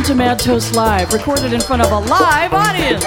Welcome 0.00 0.16
to 0.16 0.24
Mad 0.24 0.38
Toast 0.38 0.74
Live, 0.74 1.12
recorded 1.12 1.52
in 1.52 1.60
front 1.60 1.82
of 1.82 1.92
a 1.92 1.98
live 1.98 2.54
audience. 2.54 3.04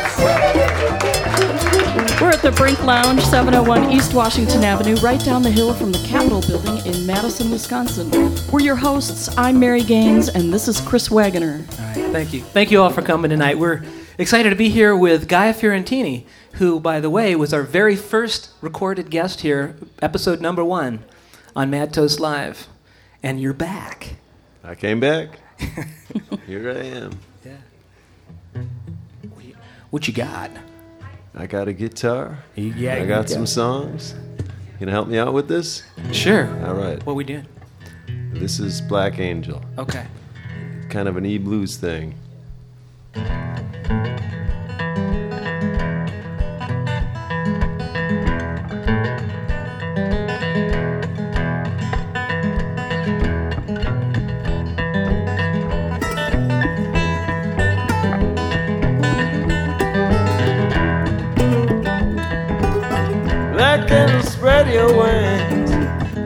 We're 2.22 2.29
at 2.29 2.44
the 2.44 2.54
Brink 2.56 2.84
Lounge, 2.84 3.20
701 3.22 3.90
East 3.90 4.13
Washington 4.13 4.63
Avenue, 4.63 4.94
right 4.98 5.20
down 5.26 5.42
the 5.42 5.49
hill 5.49 5.74
from 5.74 5.92
the 5.92 5.98
Capitol 6.08 6.42
building 6.42 6.85
in 6.85 7.03
Madison, 7.08 7.49
Wisconsin. 7.49 8.12
We're 8.52 8.60
your 8.60 8.76
hosts. 8.76 9.35
I'm 9.40 9.60
Mary 9.60 9.81
Gaines, 9.81 10.29
and 10.29 10.53
this 10.53 10.67
is 10.67 10.79
Chris 10.81 11.10
Wagoner. 11.10 11.66
All 11.67 11.78
right, 11.79 12.12
thank 12.12 12.31
you. 12.31 12.42
Thank 12.42 12.70
you 12.70 12.79
all 12.79 12.92
for 12.92 13.02
coming 13.02 13.31
tonight. 13.31 13.57
We're 13.57 13.84
excited 14.20 14.52
to 14.52 14.56
be 14.56 14.70
here 14.70 14.96
with 14.96 15.28
Guy 15.28 15.52
Fiorentini, 15.52 16.25
who, 16.53 16.80
by 16.80 16.99
the 16.99 17.09
way, 17.09 17.35
was 17.35 17.55
our 17.55 17.63
very 17.63 17.95
first 17.95 18.52
recorded 18.62 19.09
guest 19.09 19.41
here, 19.41 19.75
episode 19.99 20.41
number 20.41 20.63
one 20.63 21.03
on 21.55 21.71
Mad 21.71 21.91
Toast 21.91 22.20
Live. 22.20 22.67
And 23.23 23.41
you're 23.41 23.52
back. 23.53 24.17
I 24.63 24.75
came 24.75 24.99
back. 24.99 25.39
Here 26.48 26.70
I 26.72 26.84
am. 26.84 27.20
Yeah. 27.45 28.63
What 29.90 30.08
you 30.08 30.13
got? 30.13 30.52
I 31.35 31.48
got 31.48 31.67
a 31.67 31.73
guitar. 31.73 32.40
Yeah, 32.55 32.95
I 32.95 33.05
got 33.05 33.30
some 33.30 33.45
songs. 33.45 34.16
You 34.73 34.80
gonna 34.80 34.91
help 34.91 35.07
me 35.07 35.18
out 35.18 35.34
with 35.34 35.48
this? 35.48 35.84
Sure. 36.12 36.48
All 36.66 36.76
right. 36.76 37.04
What 37.05 37.16
we 37.16 37.23
doing? 37.23 37.45
This 38.34 38.59
is 38.59 38.81
Black 38.81 39.20
Angel. 39.20 39.63
Okay. 39.77 40.05
Kind 40.90 41.07
of 41.07 41.18
an 41.18 41.26
e 41.26 41.38
blues 41.38 41.77
thing. 41.77 42.16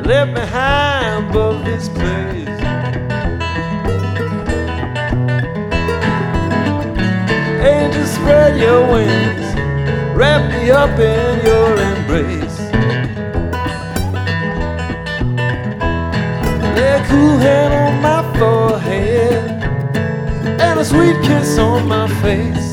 Live 0.07 0.33
behind 0.33 1.29
above 1.29 1.65
this 1.65 1.89
place. 1.89 2.47
Angel, 7.59 8.05
spread 8.05 8.57
your 8.57 8.89
wings. 8.89 9.45
Wrap 10.15 10.49
me 10.49 10.71
up 10.71 10.97
in 10.97 11.45
your 11.45 11.75
embrace. 11.91 12.57
Lay 16.77 16.91
a 16.93 17.05
cool 17.09 17.37
hand 17.39 17.73
on 17.73 18.01
my 18.01 18.39
forehead 18.39 19.61
and 20.61 20.79
a 20.79 20.85
sweet 20.85 21.21
kiss 21.21 21.57
on 21.57 21.85
my 21.85 22.07
face. 22.21 22.67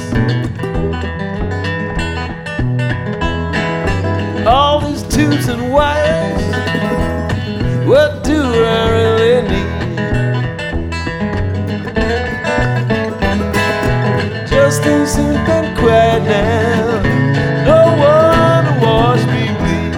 All 4.46 4.80
these 4.82 5.02
tubes 5.02 5.48
and 5.48 5.72
wires, 5.72 6.40
do 8.24 8.40
I 8.40 8.82
really 8.96 9.42
need? 9.48 9.70
Just 14.48 14.82
things 14.82 15.10
sleep 15.12 15.48
and 15.56 15.76
quiet 15.78 16.22
now. 16.24 17.02
No 17.70 17.80
one 18.12 18.64
to 18.66 18.72
watch 18.84 19.22
me 19.32 19.44
bleed. 19.60 19.94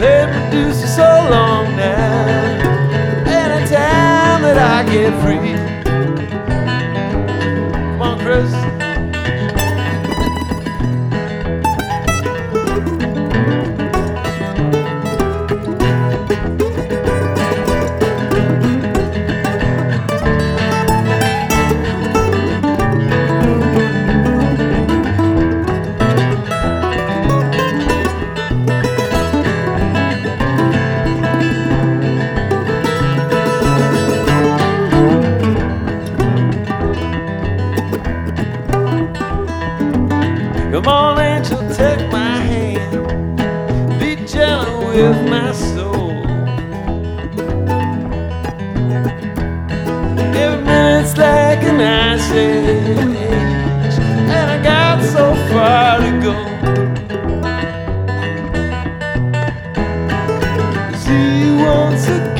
They 0.00 0.20
produced 0.32 0.80
for 0.82 0.88
so 1.00 1.10
long 1.34 1.64
now. 1.76 2.24
Anytime 3.26 4.42
that 4.42 4.58
I 4.58 4.84
get 4.92 5.12
free. 5.22 5.43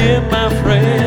My 0.05 0.51
friend, 0.63 1.04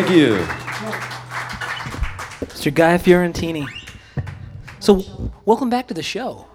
Thank 0.00 0.16
you. 0.16 0.36
Mr. 2.46 2.72
Guy 2.72 2.98
Fiorentini. 2.98 3.66
So, 4.78 5.02
welcome 5.44 5.70
back 5.70 5.88
to 5.88 5.94
the 5.94 6.04
show. 6.04 6.46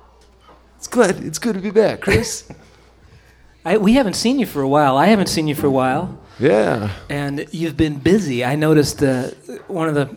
It's 0.77 0.87
good. 0.87 1.21
It's 1.21 1.39
good 1.39 1.55
to 1.55 1.59
be 1.59 1.69
back, 1.69 1.99
Chris. 1.99 2.49
I, 3.65 3.79
we 3.79 3.95
haven't 3.95 4.13
seen 4.13 4.39
you 4.39 4.45
for 4.45 4.61
a 4.61 4.67
while. 4.69 4.95
I 4.95 5.07
haven't 5.07 5.27
seen 5.27 5.49
you 5.49 5.55
for 5.55 5.67
a 5.67 5.71
while, 5.71 6.21
yeah. 6.39 6.91
and 7.09 7.45
you've 7.51 7.75
been 7.75 7.99
busy. 7.99 8.45
I 8.45 8.55
noticed 8.55 9.03
uh, 9.03 9.31
one 9.67 9.89
of 9.89 9.95
the 9.95 10.15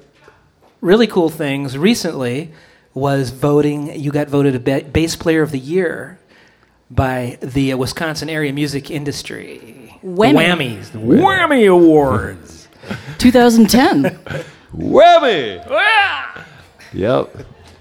really 0.80 1.08
cool 1.08 1.28
things 1.28 1.76
recently 1.76 2.52
was 2.94 3.30
voting. 3.30 3.98
You 3.98 4.12
got 4.12 4.28
voted 4.28 4.54
a 4.54 4.60
ba- 4.60 4.88
bass 4.88 5.16
player 5.16 5.42
of 5.42 5.50
the 5.50 5.58
year 5.58 6.20
by 6.92 7.38
the 7.42 7.72
uh, 7.72 7.76
Wisconsin 7.76 8.30
area 8.30 8.52
music 8.52 8.88
industry. 8.88 9.98
The 10.00 10.08
WAMI. 10.10 10.34
Whammies. 10.34 10.92
The 10.92 10.98
WAMI 10.98 11.68
Awards. 11.72 12.55
2010. 13.18 14.04
Whammy! 14.74 15.64
Yep. 16.92 17.36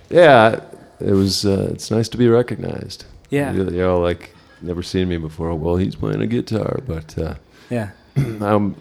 Yeah. 0.10 0.62
It 1.00 1.12
was. 1.12 1.46
Uh, 1.46 1.70
it's 1.72 1.92
nice 1.92 2.08
to 2.10 2.18
be 2.18 2.28
recognized. 2.28 3.06
Yeah. 3.30 3.52
You, 3.54 3.70
you 3.70 3.86
all 3.90 4.00
like 4.00 4.34
never 4.62 4.82
seen 4.84 5.10
me 5.10 5.18
before. 5.18 5.54
Well, 5.56 5.76
he's 5.76 5.96
playing 5.96 6.22
a 6.22 6.28
guitar, 6.28 6.80
but 6.88 7.18
uh, 7.18 7.36
Yeah. 7.70 7.90
I'm 8.16 8.76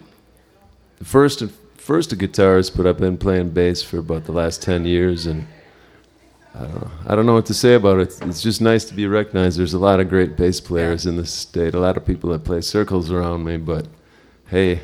first 1.03 1.43
first 1.77 2.13
a 2.13 2.15
guitarist, 2.15 2.75
but 2.77 2.87
I've 2.87 2.97
been 2.97 3.17
playing 3.17 3.49
bass 3.49 3.81
for 3.83 3.99
about 3.99 4.25
the 4.25 4.31
last 4.31 4.61
ten 4.61 4.85
years, 4.85 5.25
and 5.25 5.45
I 6.55 6.59
don't 6.61 6.73
know, 6.81 6.91
I 7.07 7.15
don't 7.15 7.25
know 7.25 7.33
what 7.33 7.45
to 7.47 7.53
say 7.53 7.73
about 7.75 7.99
it. 7.99 8.17
It's 8.21 8.41
just 8.41 8.61
nice 8.61 8.85
to 8.85 8.93
be 8.93 9.07
recognized. 9.07 9.59
There's 9.59 9.73
a 9.73 9.79
lot 9.79 9.99
of 9.99 10.07
great 10.09 10.37
bass 10.37 10.61
players 10.61 11.05
in 11.05 11.17
this 11.17 11.31
state. 11.31 11.75
A 11.75 11.79
lot 11.79 11.97
of 11.97 12.05
people 12.05 12.29
that 12.31 12.43
play 12.45 12.61
circles 12.61 13.11
around 13.11 13.43
me, 13.43 13.57
but 13.57 13.87
hey, 14.47 14.79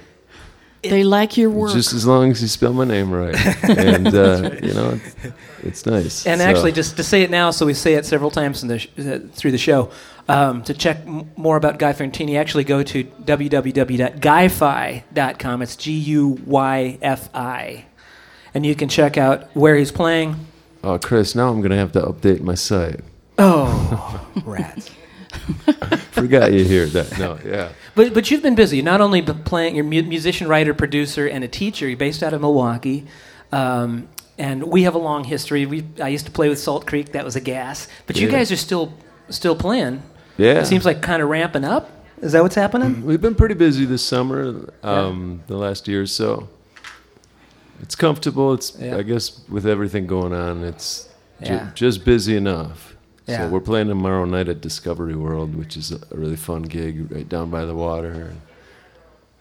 they 0.84 1.04
like 1.04 1.38
your 1.38 1.50
work. 1.50 1.74
just 1.74 1.94
as 1.94 2.06
long 2.06 2.32
as 2.32 2.42
you 2.42 2.48
spell 2.48 2.74
my 2.74 2.86
name 2.86 3.12
right, 3.12 3.36
and 3.70 4.08
uh, 4.08 4.52
you 4.64 4.74
know, 4.74 4.90
it's, 4.92 5.16
it's 5.64 5.86
nice. 5.86 6.26
And 6.26 6.42
So- 6.42 6.48
actually, 6.48 6.72
just 6.72 6.98
to 6.98 7.04
say 7.04 7.22
it 7.24 7.30
now, 7.30 7.52
so 7.52 7.66
we 7.66 7.74
say 7.74 7.94
it 7.96 8.06
several 8.06 8.32
times 8.32 8.62
in 8.64 8.68
the 8.70 8.80
sh- 8.80 8.88
uh, 9.00 9.20
through 9.34 9.52
the 9.52 9.58
show. 9.58 9.90
Um, 10.30 10.62
to 10.64 10.74
check 10.74 10.98
m- 11.06 11.30
more 11.36 11.58
about 11.58 11.78
Guy 11.80 11.94
Fiorentini, 11.94 12.38
actually 12.40 12.64
go 12.64 12.84
to 12.84 13.04
www.guyfi.com. 14.32 15.62
It's 15.62 15.76
G 15.76 15.92
U 15.94 16.40
Y 16.46 16.98
F 17.02 17.30
I. 17.34 17.86
And 18.54 18.66
you 18.66 18.76
can 18.76 18.88
check 18.90 19.18
out 19.18 19.46
where 19.56 19.76
he's 19.76 19.92
playing. 19.92 20.36
oh, 20.84 20.98
Chris, 21.00 21.36
now 21.36 21.50
I'm 21.50 21.62
gonna 21.62 21.76
have 21.78 21.92
to 21.94 22.02
update 22.02 22.42
my 22.42 22.56
site. 22.56 23.00
Oh, 23.38 24.28
rats. 24.46 24.90
Forgot 26.12 26.54
you 26.54 26.64
here. 26.64 26.86
That 26.88 27.18
no, 27.20 27.38
yeah. 27.46 27.70
But, 27.96 28.14
but 28.14 28.30
you've 28.32 28.42
been 28.44 28.56
busy. 28.56 28.82
Not 28.82 29.02
only 29.02 29.22
playing, 29.22 29.76
you're 29.76 29.84
mu- 29.86 30.04
musician, 30.04 30.48
writer, 30.48 30.74
producer, 30.74 31.28
and 31.28 31.44
a 31.44 31.48
teacher. 31.48 31.88
You're 31.88 31.98
based 31.98 32.24
out 32.24 32.34
of 32.34 32.42
Milwaukee. 32.42 33.06
Um, 33.52 34.08
and 34.38 34.64
we 34.64 34.84
have 34.84 34.96
a 34.96 35.00
long 35.00 35.24
history. 35.24 35.66
We, 35.66 35.84
I 36.02 36.08
used 36.08 36.26
to 36.26 36.32
play 36.32 36.50
with 36.50 36.60
Salt 36.60 36.86
Creek. 36.88 37.12
That 37.14 37.26
was 37.26 37.36
a 37.36 37.42
gas. 37.42 37.88
But 38.08 38.18
you 38.18 38.28
Yeah. 38.28 38.34
guys 38.34 38.52
are 38.52 38.56
still 38.58 38.94
still 39.30 39.56
playing. 39.56 40.02
Yeah. 40.38 40.60
It 40.60 40.66
seems 40.66 40.86
like 40.86 41.02
kind 41.02 41.22
of 41.22 41.30
ramping 41.30 41.64
up. 41.64 41.90
Is 42.22 42.32
that 42.34 42.44
what's 42.44 42.56
happening? 42.56 43.04
We've 43.06 43.22
been 43.22 43.36
pretty 43.36 43.56
busy 43.56 43.86
this 43.86 44.04
summer, 44.04 44.72
um, 44.84 45.42
the 45.48 45.58
last 45.58 45.88
year 45.88 46.02
or 46.04 46.08
so. 46.08 46.48
It's 47.82 47.96
comfortable. 47.96 48.54
It's 48.54 48.76
Yeah. 48.80 48.98
I 48.98 49.02
guess 49.04 49.42
with 49.50 49.66
everything 49.66 50.06
going 50.08 50.34
on, 50.34 50.64
it's 50.64 51.08
ju- 51.42 51.54
Yeah. 51.54 51.70
just 51.74 52.06
busy 52.06 52.36
enough. 52.36 52.91
Yeah. 53.32 53.46
So 53.46 53.50
we're 53.50 53.62
playing 53.62 53.88
tomorrow 53.88 54.26
night 54.26 54.50
at 54.50 54.62
Discovery 54.62 55.16
World, 55.16 55.56
which 55.56 55.78
is 55.78 55.92
a, 55.92 56.00
really 56.12 56.36
fun 56.36 56.64
gig 56.64 57.12
right 57.12 57.28
down 57.28 57.50
by 57.50 57.66
the 57.66 57.76
water. 57.76 58.34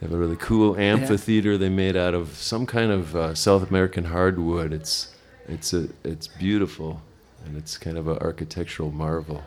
They 0.01 0.07
have 0.07 0.15
a 0.15 0.17
really 0.17 0.37
cool 0.37 0.77
amphitheater 0.77 1.59
they 1.59 1.69
made 1.69 1.97
out 1.97 2.15
of 2.15 2.37
some 2.37 2.65
kind 2.67 2.91
of 2.91 3.15
uh, 3.15 3.35
South 3.35 3.69
American 3.69 4.05
hardwood. 4.05 4.73
It's 4.73 5.15
it's 5.49 5.75
a 5.75 5.89
it's 6.05 6.27
beautiful, 6.27 7.03
and 7.45 7.57
it's 7.57 7.77
kind 7.77 7.99
of 7.99 8.09
an 8.09 8.19
architectural 8.19 8.91
marvel. 8.93 9.43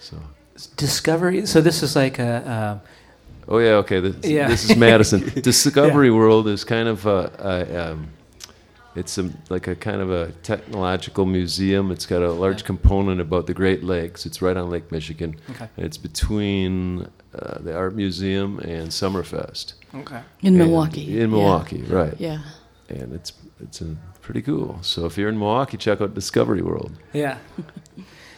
So. 0.00 0.16
Discovery. 0.76 1.46
So 1.46 1.60
this 1.60 1.82
is 1.82 1.96
like 1.96 2.18
a. 2.18 2.80
Oh 3.48 3.58
yeah, 3.58 3.70
okay. 3.82 4.00
This, 4.00 4.14
Yeah. 4.24 4.48
this 4.48 4.68
is 4.70 4.76
Madison. 4.76 5.20
Discovery 5.42 6.10
World 6.10 6.46
is 6.46 6.64
kind 6.64 6.88
of 6.88 7.04
a, 7.06 7.32
a 7.38 7.92
um, 7.92 8.08
it's 8.94 9.18
a, 9.18 9.30
like 9.48 9.66
a 9.68 9.74
kind 9.76 10.00
of 10.00 10.10
a 10.10 10.32
technological 10.42 11.26
museum. 11.26 11.90
It's 11.90 12.06
got 12.06 12.22
a 12.22 12.32
large 12.32 12.64
component 12.64 13.20
about 13.20 13.46
the 13.46 13.54
Great 13.54 13.82
Lakes. 13.84 14.26
It's 14.26 14.42
right 14.42 14.56
on 14.56 14.70
Lake 14.70 14.90
Michigan. 14.90 15.36
Okay. 15.50 15.68
And 15.76 15.86
it's 15.86 15.96
between 15.96 17.08
uh, 17.34 17.58
the 17.60 17.76
art 17.76 17.94
museum 17.94 18.58
and 18.60 18.88
Summerfest 18.88 19.74
okay. 19.94 20.20
in 20.40 20.48
And- 20.48 20.58
Milwaukee. 20.58 21.20
In 21.20 21.30
Milwaukee, 21.30 21.82
right? 21.82 22.14
Yeah. 22.18 22.40
And 22.88 23.12
it's 23.12 23.32
it's 23.60 23.80
a, 23.80 23.96
pretty 24.22 24.42
cool. 24.42 24.78
So 24.82 25.06
if 25.06 25.16
you're 25.16 25.28
in 25.28 25.38
Milwaukee, 25.38 25.76
check 25.76 26.00
out 26.00 26.14
Discovery 26.14 26.62
World. 26.62 26.92
Yeah. 27.12 27.38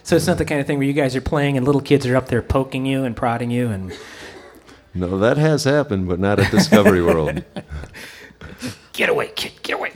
So 0.05 0.17
it's 0.17 0.27
not 0.27 0.39
the 0.39 0.45
kind 0.45 0.61
of 0.61 0.67
thing 0.67 0.79
where 0.79 0.87
you 0.87 0.93
guys 0.93 1.15
are 1.17 1.21
playing 1.21 1.57
and 1.57 1.65
little 1.65 1.81
kids 1.81 2.07
are 2.07 2.17
up 2.17 2.29
there 2.29 2.43
poking 2.43 2.87
you 2.87 3.05
and 3.05 3.17
prodding 3.17 3.51
you 3.51 3.69
and 3.69 3.93
No, 4.95 5.19
that 5.19 5.37
has 5.39 5.65
happened, 5.65 6.09
but 6.09 6.19
not 6.19 6.39
at 6.39 6.51
Discovery 6.51 7.03
World. 7.03 7.45
get 8.93 9.09
away, 9.09 9.29
kid, 9.35 9.53
get 9.63 9.75
away. 9.75 9.92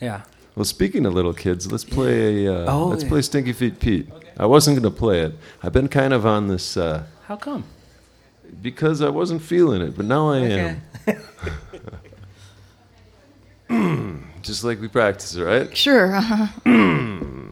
Yeah. 0.00 0.22
Well, 0.54 0.64
speaking 0.64 1.04
of 1.06 1.14
little 1.14 1.32
kids, 1.34 1.70
let's 1.70 1.84
play. 1.84 2.46
Uh, 2.48 2.70
Oh, 2.72 2.86
let's 2.88 3.02
yeah. 3.02 3.08
play 3.10 3.22
Stinky 3.22 3.52
Feet 3.52 3.78
Pete. 3.78 4.08
I 4.38 4.46
wasn't 4.46 4.80
going 4.80 4.90
to 4.92 4.98
play 4.98 5.20
it. 5.20 5.34
I've 5.62 5.72
been 5.72 5.88
kind 5.88 6.12
of 6.12 6.24
on 6.26 6.48
this 6.48 6.76
uh, 6.76 7.04
How 7.26 7.36
come? 7.36 7.64
because 8.62 9.02
I 9.02 9.08
wasn't 9.08 9.42
feeling 9.42 9.82
it, 9.82 9.96
but 9.96 10.04
now 10.06 10.30
I 10.30 10.38
am. 10.38 10.82
Just 14.42 14.62
like 14.64 14.80
we 14.80 14.88
practice, 14.88 15.36
right? 15.36 15.76
Sure. 15.76 16.14
Uh-huh. 16.14 16.46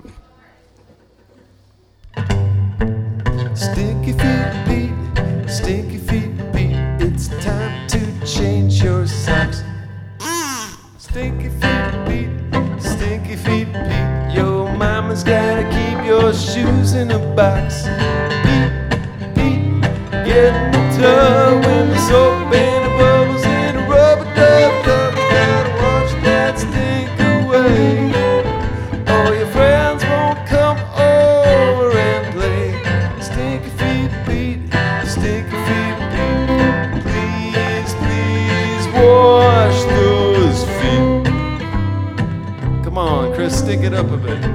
shoes 16.37 16.95
in 16.95 17.11
a 17.11 17.19
box. 17.35 17.85
Pete, 18.43 18.73
Pete, 19.35 19.81
get 20.27 20.55
in 20.55 20.73
the 20.73 20.83
tub 20.99 21.65
when 21.65 21.89
the 21.91 21.99
soap 21.99 22.53
and 22.53 22.85
the 22.85 22.91
bubbles 22.99 23.45
in 23.45 23.77
a 23.77 23.89
rubber 23.89 24.25
dub 24.35 24.85
dub. 24.85 25.15
Gotta 25.15 25.71
watch 25.83 26.13
that 26.25 26.59
stink 26.59 27.11
away. 27.21 28.13
All 29.07 29.35
your 29.35 29.47
friends 29.49 30.03
won't 30.05 30.47
come 30.49 30.79
over 30.99 31.97
and 31.97 32.33
play. 32.35 32.75
Stinky 33.21 33.71
feet 33.79 34.11
Pete, 34.27 34.61
stinky 35.07 35.57
feet 35.67 35.97
Pete. 36.13 36.49
Please, 37.05 37.95
please 38.03 38.87
wash 38.95 39.79
those 39.85 40.65
feet. 40.79 41.25
Come 42.85 42.99
on, 42.99 43.33
Chris, 43.35 43.59
stick 43.59 43.81
it 43.81 43.95
up 43.95 44.11
a 44.11 44.17
bit. 44.17 44.54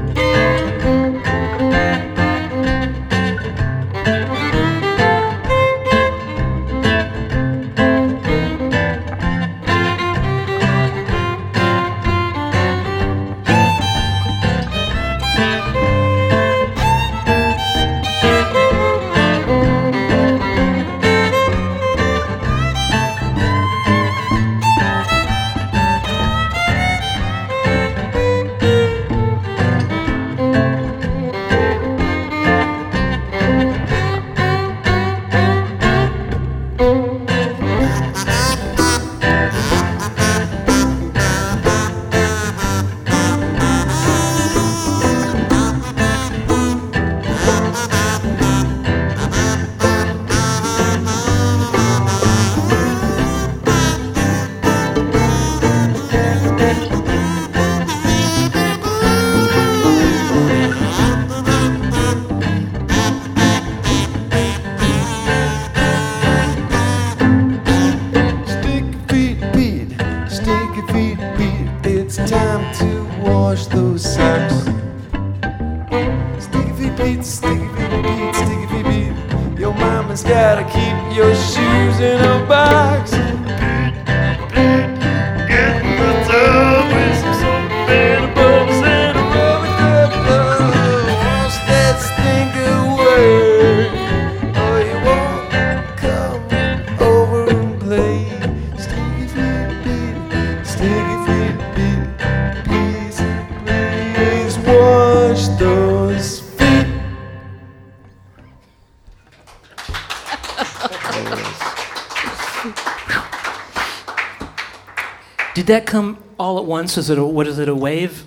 Did 115.56 115.68
that 115.68 115.86
come 115.86 116.18
all 116.40 116.58
at 116.60 116.66
once? 116.66 116.98
Is 116.98 117.10
it 117.10 117.18
a, 117.18 117.26
what 117.26 117.48
is 117.48 117.60
it? 117.60 117.68
A 117.68 117.76
wave 117.76 118.26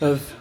of 0.00 0.34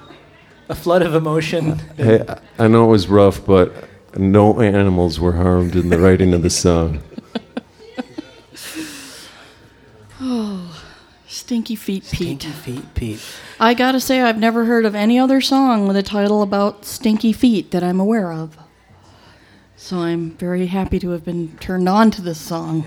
a 0.69 0.75
flood 0.75 1.01
of 1.01 1.15
emotion? 1.15 1.79
Hey, 1.97 2.23
I- 2.27 2.65
I 2.65 2.67
know 2.67 2.85
it 2.85 2.89
was 2.89 3.07
rough, 3.09 3.45
but 3.45 3.73
no 4.17 4.61
animals 4.61 5.19
were 5.19 5.33
harmed 5.33 5.75
in 5.75 5.89
the 5.89 5.99
writing 5.99 6.33
of 6.33 6.41
the 6.43 6.49
song. 6.49 7.01
Oh, 10.21 10.81
stinky 11.27 11.75
Feet 11.75 12.03
Pete. 12.03 12.41
Stinky 12.41 12.49
feet, 12.49 12.93
Pete. 12.93 13.21
I 13.59 13.73
gotta 13.73 13.99
say, 14.01 14.21
I've 14.21 14.37
never 14.37 14.65
heard 14.65 14.85
of 14.85 14.93
any 14.93 15.17
other 15.17 15.39
song 15.41 15.87
with 15.87 15.95
a 15.95 16.03
title 16.03 16.41
about 16.41 16.83
stinky 16.85 17.31
feet 17.33 17.71
that 17.71 17.83
I'm 17.83 17.99
aware 18.01 18.31
of. 18.33 18.57
So 19.81 19.99
I'm 19.99 20.31
very 20.31 20.65
happy 20.65 20.99
to 20.99 21.11
have 21.11 21.23
been 21.23 21.57
turned 21.59 21.87
on 21.87 22.11
to 22.11 22.21
this 22.21 22.37
song. 22.37 22.83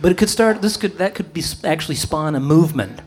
But 0.00 0.10
it 0.10 0.18
could 0.18 0.28
start. 0.28 0.60
This 0.60 0.76
could 0.76 0.98
that 0.98 1.14
could 1.14 1.32
be 1.32 1.44
actually 1.62 1.94
spawn 1.94 2.34
a 2.34 2.40
movement, 2.40 3.00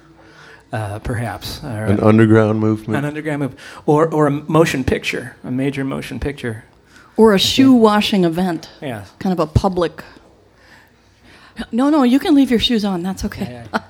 uh, 0.71 0.99
perhaps, 0.99 1.61
or 1.61 1.83
An 1.85 1.99
underground 1.99 2.61
movement. 2.61 2.97
an 2.99 3.03
underground 3.05 3.41
movement, 3.41 3.59
or 3.85 4.07
or 4.13 4.27
a 4.27 4.31
motion 4.31 4.85
picture, 4.85 5.35
a 5.43 5.51
major 5.51 5.83
motion 5.83 6.19
picture. 6.21 6.63
Or 7.17 7.33
a 7.33 7.39
shoe 7.39 7.73
washing 7.73 8.23
event, 8.23 8.69
Yeah. 8.81 9.03
kind 9.19 9.33
of 9.33 9.39
a 9.39 9.47
public. 9.47 10.03
No, 11.71 11.89
no, 11.89 12.03
you 12.03 12.17
can 12.19 12.33
leave 12.33 12.49
your 12.49 12.59
shoes 12.61 12.85
on. 12.85 13.03
That's 13.03 13.25
okay. 13.25 13.65
yeah. 13.73 13.81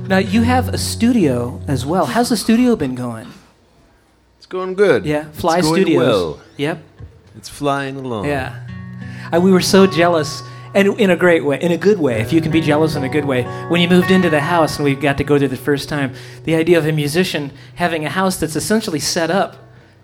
now 0.08 0.18
you 0.18 0.42
have 0.42 0.68
a 0.70 0.78
studio 0.78 1.60
as 1.68 1.84
well. 1.84 2.06
How's 2.06 2.30
the 2.30 2.36
studio 2.36 2.76
been 2.76 2.94
going? 2.94 3.26
It's 4.44 4.50
going 4.50 4.74
good. 4.74 5.06
Yeah, 5.06 5.30
Fly 5.32 5.56
it's 5.60 5.66
going 5.66 5.80
Studios. 5.84 6.06
Well. 6.06 6.40
Yep. 6.58 6.82
It's 7.38 7.48
flying 7.48 7.96
along. 7.96 8.26
Yeah. 8.26 8.66
I, 9.32 9.38
we 9.38 9.50
were 9.50 9.62
so 9.62 9.86
jealous, 9.86 10.42
and 10.74 11.00
in 11.00 11.08
a 11.08 11.16
great 11.16 11.46
way, 11.46 11.58
in 11.62 11.72
a 11.72 11.78
good 11.78 11.98
way, 11.98 12.20
if 12.20 12.30
you 12.30 12.42
can 12.42 12.52
be 12.52 12.60
jealous 12.60 12.94
in 12.94 13.04
a 13.04 13.08
good 13.08 13.24
way. 13.24 13.44
When 13.70 13.80
you 13.80 13.88
moved 13.88 14.10
into 14.10 14.28
the 14.28 14.40
house 14.40 14.76
and 14.76 14.84
we 14.84 14.96
got 14.96 15.16
to 15.16 15.24
go 15.24 15.38
there 15.38 15.48
the 15.48 15.56
first 15.56 15.88
time, 15.88 16.12
the 16.44 16.56
idea 16.56 16.76
of 16.76 16.84
a 16.84 16.92
musician 16.92 17.52
having 17.76 18.04
a 18.04 18.10
house 18.10 18.36
that's 18.36 18.54
essentially 18.54 19.00
set 19.00 19.30
up 19.30 19.56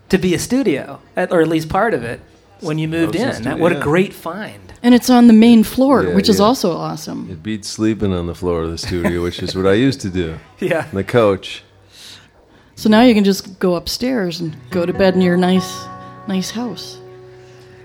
to 0.08 0.16
be 0.16 0.32
a 0.32 0.38
studio, 0.38 1.02
at- 1.16 1.30
or 1.30 1.42
at 1.42 1.48
least 1.48 1.68
part 1.68 1.92
of 1.92 2.02
it, 2.02 2.22
when 2.60 2.78
you 2.78 2.88
moved 2.88 3.16
House 3.16 3.36
and 3.36 3.36
in. 3.36 3.42
That, 3.44 3.50
studio, 3.56 3.62
what 3.62 3.72
a 3.76 3.80
great 3.80 4.14
find. 4.14 4.72
And 4.82 4.94
it's 4.94 5.10
on 5.10 5.26
the 5.26 5.34
main 5.34 5.64
floor, 5.64 6.04
Yeah, 6.04 6.14
which 6.14 6.30
is 6.30 6.40
also 6.40 6.72
awesome. 6.74 7.28
It 7.30 7.42
beats 7.42 7.68
sleeping 7.68 8.14
on 8.14 8.26
the 8.26 8.34
floor 8.34 8.62
of 8.62 8.70
the 8.70 8.78
studio, 8.78 9.22
which 9.22 9.42
is 9.42 9.54
what 9.54 9.66
I 9.66 9.74
used 9.74 10.00
to 10.00 10.08
do. 10.08 10.38
Yeah. 10.60 10.86
On 10.88 10.94
the 10.94 11.04
couch. 11.04 11.62
So 12.80 12.88
now 12.88 13.02
you 13.02 13.12
can 13.12 13.24
just 13.24 13.58
go 13.58 13.74
upstairs 13.74 14.40
and 14.40 14.56
go 14.70 14.86
to 14.86 14.94
bed 14.94 15.12
in 15.12 15.20
your 15.20 15.36
nice, 15.36 15.84
nice 16.26 16.50
house. 16.50 16.98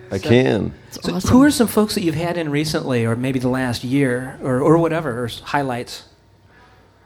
I 0.09 0.19
can. 0.19 0.73
It's 0.87 1.03
So 1.03 1.15
awesome. 1.15 1.31
Who 1.31 1.43
are 1.43 1.51
some 1.51 1.67
folks 1.67 1.95
that 1.95 2.01
you've 2.01 2.15
had 2.15 2.37
in 2.37 2.49
recently, 2.49 3.05
or 3.05 3.13
maybe 3.17 3.37
the 3.37 3.49
last 3.49 3.83
year, 3.83 4.39
or, 4.41 4.61
or 4.61 4.77
whatever, 4.77 5.21
or 5.21 5.27
highlights? 5.27 6.05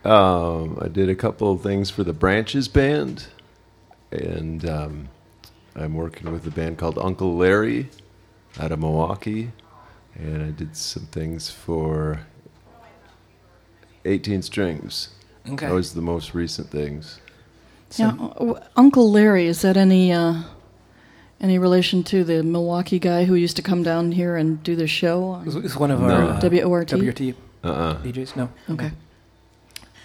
Um, 0.05 0.77
I 0.79 0.88
did 0.88 1.10
a 1.10 1.15
couple 1.15 1.51
of 1.51 1.63
things 1.63 1.89
for 1.89 2.03
the 2.03 2.13
Branches 2.13 2.67
Band, 2.67 3.25
and 4.12 4.69
um, 4.69 5.10
I'm 5.75 5.96
working 5.96 6.31
with 6.31 6.46
a 6.46 6.51
band 6.51 6.77
called 6.77 7.00
Uncle 7.00 7.36
Larry 7.38 7.89
out 8.60 8.72
of 8.72 8.77
Milwaukee, 8.77 9.51
and 10.13 10.43
I 10.43 10.51
did 10.51 10.77
some 10.77 11.08
things 11.08 11.50
for 11.50 12.19
18 14.05 14.43
Strings. 14.43 15.10
Okay. 15.50 15.65
That 15.65 15.74
was 15.74 15.96
the 15.96 16.03
most 16.03 16.36
recent 16.36 16.69
things. 16.69 17.19
Yeah, 17.98 18.13
uh, 18.19 18.60
Uncle 18.75 19.12
Larry 19.12 19.48
is 19.48 19.62
that 19.62 19.75
any 19.77 20.12
uh, 20.13 20.43
any 21.41 21.58
relation 21.58 22.03
to 22.03 22.24
the 22.24 22.43
Milwaukee 22.43 23.00
guy 23.00 23.25
who 23.25 23.36
used 23.36 23.55
to 23.55 23.62
come 23.62 23.81
down 23.84 24.12
here 24.12 24.36
and 24.36 24.62
do 24.63 24.75
the 24.75 24.88
show? 24.88 25.41
It's- 25.48 25.65
It's 25.65 25.75
one 25.75 25.91
of 25.91 26.00
No. 26.01 26.08
our 26.08 26.24
uh, 26.24 26.39
WORT? 26.67 26.88
WRT 26.89 27.34
Uh-uh. 27.63 27.96
DJs. 28.03 28.36
No. 28.36 28.50
Okay, 28.69 28.91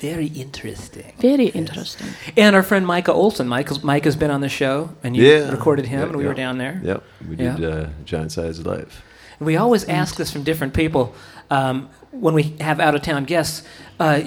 Very 0.00 0.26
interesting. 0.26 1.12
very 1.19 1.47
interesting. 1.49 2.09
And 2.37 2.57
our 2.57 2.62
friend 2.62 2.87
Micah 2.87 3.12
Olson. 3.12 3.47
Mike, 3.49 3.71
Mike 3.85 4.05
has 4.05 4.17
been 4.17 4.31
on 4.31 4.41
the 4.41 4.49
show, 4.49 4.91
and 5.03 5.17
you 5.17 5.25
Yeah. 5.25 5.50
recorded 5.50 5.87
him, 5.87 6.00
Yeah, 6.00 6.07
and 6.07 6.17
we 6.17 6.23
yeah. 6.25 6.29
were 6.29 6.35
down 6.35 6.59
there. 6.59 6.81
Yep, 6.85 7.03
we 7.29 7.37
Yeah. 7.37 7.57
did 7.57 7.64
uh, 7.71 7.87
Giant 8.05 8.33
Size 8.33 8.64
Life. 8.64 9.03
And 9.38 9.47
we 9.47 9.57
always 9.57 9.85
ask 9.88 10.17
this 10.17 10.31
from 10.31 10.43
different 10.43 10.75
people 10.75 11.14
um, 11.50 11.88
when 12.12 12.35
we 12.35 12.55
have 12.61 12.81
out 12.81 12.95
of 12.95 13.03
town 13.03 13.25
guests. 13.25 13.62
Uh, 14.00 14.21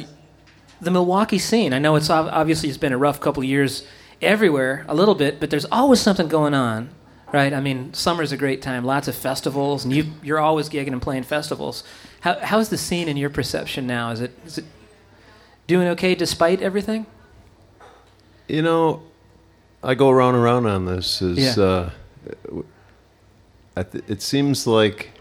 the 0.81 0.91
Milwaukee 0.91 1.39
scene. 1.39 1.73
I 1.73 1.79
know 1.79 1.95
it's 1.95 2.09
obviously 2.09 2.69
it's 2.69 2.77
been 2.77 2.93
a 2.93 2.97
rough 2.97 3.19
couple 3.19 3.41
of 3.43 3.49
years 3.49 3.83
everywhere, 4.21 4.85
a 4.87 4.95
little 4.95 5.15
bit, 5.15 5.39
but 5.39 5.49
there's 5.49 5.65
always 5.65 5.99
something 5.99 6.27
going 6.27 6.53
on, 6.53 6.89
right? 7.31 7.53
I 7.53 7.59
mean, 7.61 7.93
summer's 7.93 8.31
a 8.31 8.37
great 8.37 8.61
time, 8.61 8.83
lots 8.83 9.07
of 9.07 9.15
festivals, 9.15 9.83
and 9.85 9.93
you 9.93 10.05
you're 10.23 10.39
always 10.39 10.69
gigging 10.69 10.91
and 10.93 11.01
playing 11.01 11.23
festivals. 11.23 11.83
How, 12.21 12.39
how's 12.39 12.69
the 12.69 12.77
scene 12.77 13.07
in 13.07 13.17
your 13.17 13.29
perception 13.29 13.85
now? 13.87 14.11
Is 14.11 14.21
it 14.21 14.31
is 14.45 14.57
it 14.59 14.65
doing 15.67 15.87
okay 15.89 16.15
despite 16.15 16.61
everything? 16.61 17.05
You 18.47 18.61
know, 18.61 19.03
I 19.83 19.93
go 19.95 20.09
around 20.09 20.35
and 20.35 20.43
around 20.43 20.65
on 20.67 20.85
this. 20.85 21.21
Is 21.21 21.57
Yeah. 21.57 21.89
uh, 23.75 23.83
th- 23.83 24.03
it 24.07 24.21
seems 24.21 24.65
like 24.65 25.11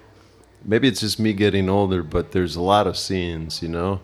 maybe 0.65 0.89
it's 0.89 1.01
just 1.01 1.19
me 1.19 1.33
getting 1.33 1.69
older, 1.69 2.03
but 2.03 2.33
there's 2.33 2.57
a 2.57 2.63
lot 2.63 2.87
of 2.87 2.97
scenes. 2.97 3.63
You 3.63 3.69
know, 3.69 4.01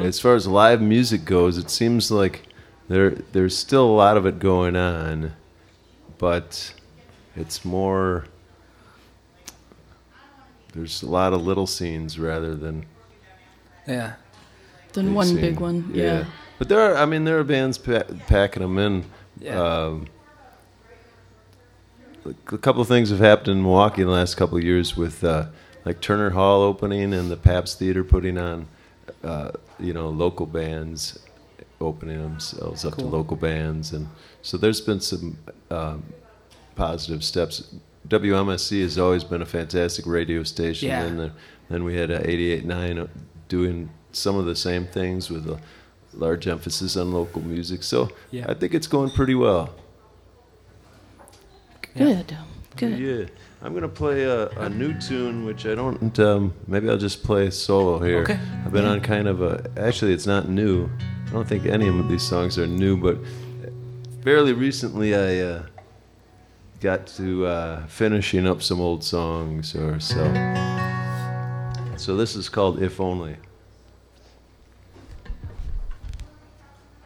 as 0.00 0.20
far 0.20 0.34
as 0.34 0.46
live 0.46 0.80
music 0.80 1.24
goes, 1.24 1.58
it 1.58 1.70
seems 1.70 2.10
like 2.10 2.42
there 2.88 3.10
there's 3.32 3.56
still 3.56 3.84
a 3.86 3.96
lot 3.96 4.16
of 4.16 4.26
it 4.26 4.38
going 4.38 4.76
on, 4.76 5.32
but 6.18 6.74
it's 7.36 7.64
more. 7.64 8.26
There's 10.74 11.02
a 11.02 11.06
lot 11.08 11.32
of 11.32 11.42
little 11.42 11.66
scenes 11.66 12.18
rather 12.18 12.54
than 12.54 12.86
Yeah. 13.86 14.14
Then 14.94 15.06
big 15.06 15.14
one 15.14 15.26
scene. 15.26 15.36
big 15.40 15.60
one, 15.60 15.90
yeah. 15.92 16.24
But 16.58 16.68
there 16.68 16.80
are, 16.80 16.96
I 16.96 17.06
mean, 17.06 17.24
there 17.24 17.38
are 17.38 17.44
bands 17.44 17.76
pa- 17.78 18.04
packing 18.26 18.62
them 18.62 18.78
in. 18.78 19.04
Yeah. 19.40 19.60
Um, 19.60 20.06
a 22.24 22.58
couple 22.58 22.80
of 22.80 22.88
things 22.88 23.10
have 23.10 23.18
happened 23.18 23.48
in 23.48 23.62
Milwaukee 23.62 24.02
in 24.02 24.06
the 24.08 24.14
last 24.14 24.36
couple 24.36 24.56
of 24.56 24.62
years 24.64 24.96
with 24.96 25.24
uh, 25.24 25.46
like 25.84 26.00
Turner 26.00 26.30
Hall 26.30 26.62
opening 26.62 27.12
and 27.12 27.30
the 27.30 27.36
Pabst 27.36 27.78
Theater 27.78 28.04
putting 28.04 28.38
on, 28.38 28.68
uh, 29.24 29.50
you 29.78 29.92
know, 29.92 30.08
local 30.10 30.46
bands 30.46 31.18
opening 31.80 32.20
themselves 32.22 32.84
up 32.84 32.94
Cool. 32.94 33.10
to 33.10 33.16
local 33.16 33.36
bands, 33.36 33.92
and 33.92 34.08
so 34.42 34.56
there's 34.56 34.80
been 34.80 35.00
some 35.00 35.36
um, 35.70 36.02
positive 36.76 37.22
steps. 37.24 37.74
WMSE 38.08 38.82
has 38.82 38.98
always 38.98 39.24
been 39.24 39.42
a 39.42 39.46
fantastic 39.46 40.06
radio 40.06 40.42
station, 40.42 40.88
Yeah. 40.88 41.02
and 41.04 41.18
then, 41.18 41.32
then 41.68 41.84
we 41.84 41.96
had 41.96 42.10
uh, 42.10 42.20
88.9 42.20 43.08
doing 43.48 43.90
some 44.12 44.36
of 44.36 44.44
the 44.46 44.56
same 44.56 44.86
things 44.86 45.30
with 45.30 45.46
a 45.48 45.58
large 46.14 46.46
emphasis 46.46 46.96
on 46.96 47.12
local 47.12 47.40
music. 47.42 47.82
So 47.82 48.10
Yeah. 48.30 48.46
I 48.48 48.54
think 48.54 48.74
it's 48.74 48.86
going 48.86 49.10
pretty 49.10 49.34
well. 49.34 49.70
Good, 51.94 52.36
good. 52.76 52.98
Yeah, 52.98 53.24
I'm 53.64 53.74
gonna 53.74 53.88
play 53.88 54.24
a, 54.24 54.48
a 54.48 54.68
new 54.68 54.92
tune, 55.00 55.44
which 55.44 55.66
I 55.66 55.76
don't. 55.76 56.18
Um, 56.18 56.52
maybe 56.66 56.90
I'll 56.90 56.96
just 56.96 57.22
play 57.22 57.48
solo 57.50 58.00
here. 58.00 58.22
Okay. 58.22 58.38
I've 58.64 58.72
been 58.72 58.84
on 58.84 59.00
kind 59.00 59.28
of 59.28 59.40
a. 59.40 59.70
Actually, 59.76 60.12
it's 60.12 60.26
not 60.26 60.48
new. 60.48 60.90
I 61.28 61.30
don't 61.30 61.46
think 61.46 61.66
any 61.66 61.86
of 61.86 62.08
these 62.08 62.22
songs 62.22 62.58
are 62.58 62.66
new, 62.66 62.96
but 62.96 63.18
fairly 64.22 64.52
recently 64.52 65.14
I 65.14 65.38
uh, 65.38 65.66
got 66.80 67.06
to 67.18 67.46
uh, 67.46 67.86
finishing 67.86 68.48
up 68.48 68.62
some 68.62 68.80
old 68.80 69.04
songs 69.04 69.76
or 69.76 70.00
so. 70.00 70.24
So 71.96 72.16
this 72.16 72.34
is 72.34 72.48
called 72.48 72.82
"If 72.82 73.00
Only." 73.00 73.36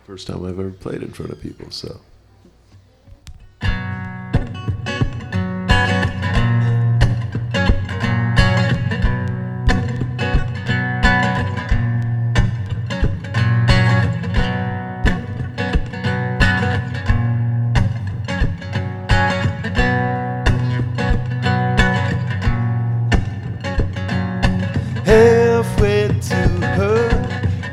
First 0.06 0.28
time 0.28 0.46
I've 0.46 0.58
ever 0.58 0.70
played 0.70 1.02
in 1.02 1.10
front 1.10 1.32
of 1.32 1.40
people, 1.40 1.70
so. 1.70 2.00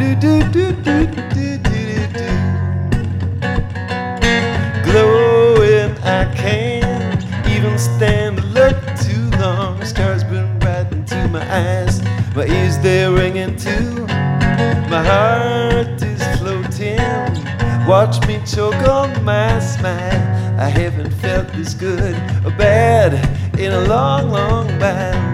do 0.00 0.14
do. 0.16 0.40
Do 0.52 0.72
do 0.72 1.06
do 1.06 1.58
do 1.58 2.06
do. 2.18 2.30
Glowing, 4.86 5.92
I 6.02 6.24
can't 6.34 7.22
even 7.48 7.78
stand 7.78 8.38
to 8.38 8.46
look 8.46 8.78
too 8.96 9.28
long. 9.38 9.84
Stars 9.84 10.24
burn 10.24 10.58
right 10.60 10.90
into 10.90 11.28
my 11.28 11.44
eyes. 11.52 12.00
My 12.34 12.46
ears 12.46 12.78
they're 12.78 13.12
ringing 13.12 13.56
too. 13.56 14.06
My 14.88 15.02
heart 15.12 16.02
is 16.02 16.22
floating. 16.38 16.98
Watch 17.86 18.26
me 18.26 18.40
choke 18.46 18.88
on 18.88 19.22
my 19.22 19.58
smile. 19.60 20.58
I 20.58 20.68
haven't 20.68 21.12
felt 21.22 21.48
this 21.48 21.74
good 21.74 22.14
or 22.46 22.52
bad 22.56 23.12
in 23.58 23.72
a 23.72 23.82
long, 23.82 24.30
long 24.30 24.66
while. 24.80 25.29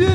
She's 0.00 0.08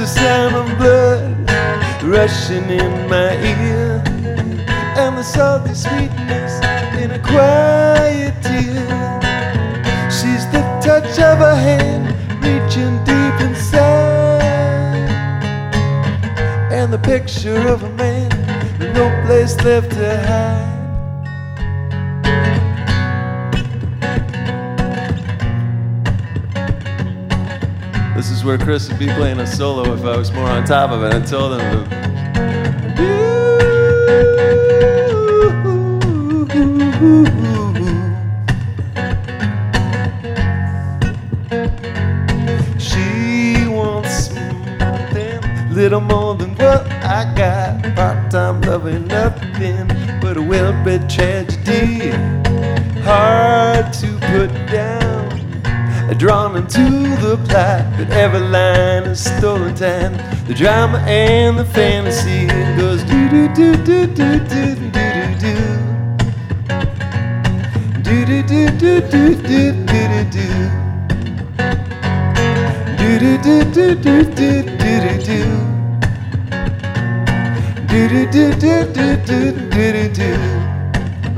a 0.00 0.06
sound 0.06 0.56
of 0.56 0.66
blood 0.78 1.22
rushing 2.02 2.68
in 2.68 3.08
my 3.08 3.36
ear, 3.36 4.02
and 4.96 5.16
the 5.16 5.22
salty 5.22 5.74
sweetness 5.74 6.09
picture 17.18 17.66
of 17.66 17.82
a 17.82 17.90
man 17.94 18.28
with 18.78 18.94
no 18.94 19.10
place 19.26 19.56
left 19.64 19.90
to 19.90 20.16
hide. 20.28 20.68
This 28.14 28.30
is 28.30 28.44
where 28.44 28.58
Chris 28.58 28.88
would 28.88 29.00
be 29.00 29.08
playing 29.08 29.40
a 29.40 29.46
solo 29.48 29.92
if 29.92 30.04
I 30.04 30.16
was 30.16 30.30
more 30.30 30.48
on 30.48 30.64
top 30.64 30.92
of 30.92 31.02
it. 31.02 31.12
I 31.12 31.20
told 31.26 31.60
him 31.60 31.66
to. 31.72 32.00
She 42.78 43.66
wants 43.66 44.28
something 44.28 45.74
little 45.74 46.00
more 46.00 46.29
well 50.50 50.72
bred 50.82 51.08
tragedy. 51.08 52.10
Hard 53.02 53.92
to 53.94 54.08
put 54.32 54.50
down 54.66 55.10
drawn 56.20 56.54
into 56.54 56.84
the 57.24 57.38
plot, 57.48 57.82
but 57.96 58.10
every 58.10 58.40
line 58.40 59.04
is 59.04 59.24
stolen 59.24 59.74
time. 59.74 60.12
The 60.46 60.52
drama 60.52 60.98
and 61.06 61.58
the 61.58 61.64
fantasy 61.64 62.46
goes 62.76 63.02
do 63.04 63.30
do 63.30 63.48
do 63.54 63.74
do 63.86 64.06
do 64.06 64.36
do 64.36 64.74
do 64.74 64.90
do 64.90 65.34
do. 65.40 65.56
Do 68.02 68.26
do 68.26 68.42
do 68.42 68.68
do 68.82 69.00
do 69.00 69.34
do 69.34 69.72
do 69.72 70.08
do 70.10 70.24
do. 70.36 70.48
Do 72.98 73.18
do 73.18 73.38
do 73.38 73.64
do 73.64 73.94
do 73.94 74.62
do 74.62 75.24
do 75.24 75.59
do 78.08 78.26
do. 78.26 78.30
Do 78.30 78.30
do 78.30 78.54
do 78.54 78.84
do 78.84 78.94
do 78.94 79.16
do 79.26 79.52
do 79.56 79.92
do 79.92 80.08
do. 80.14 80.30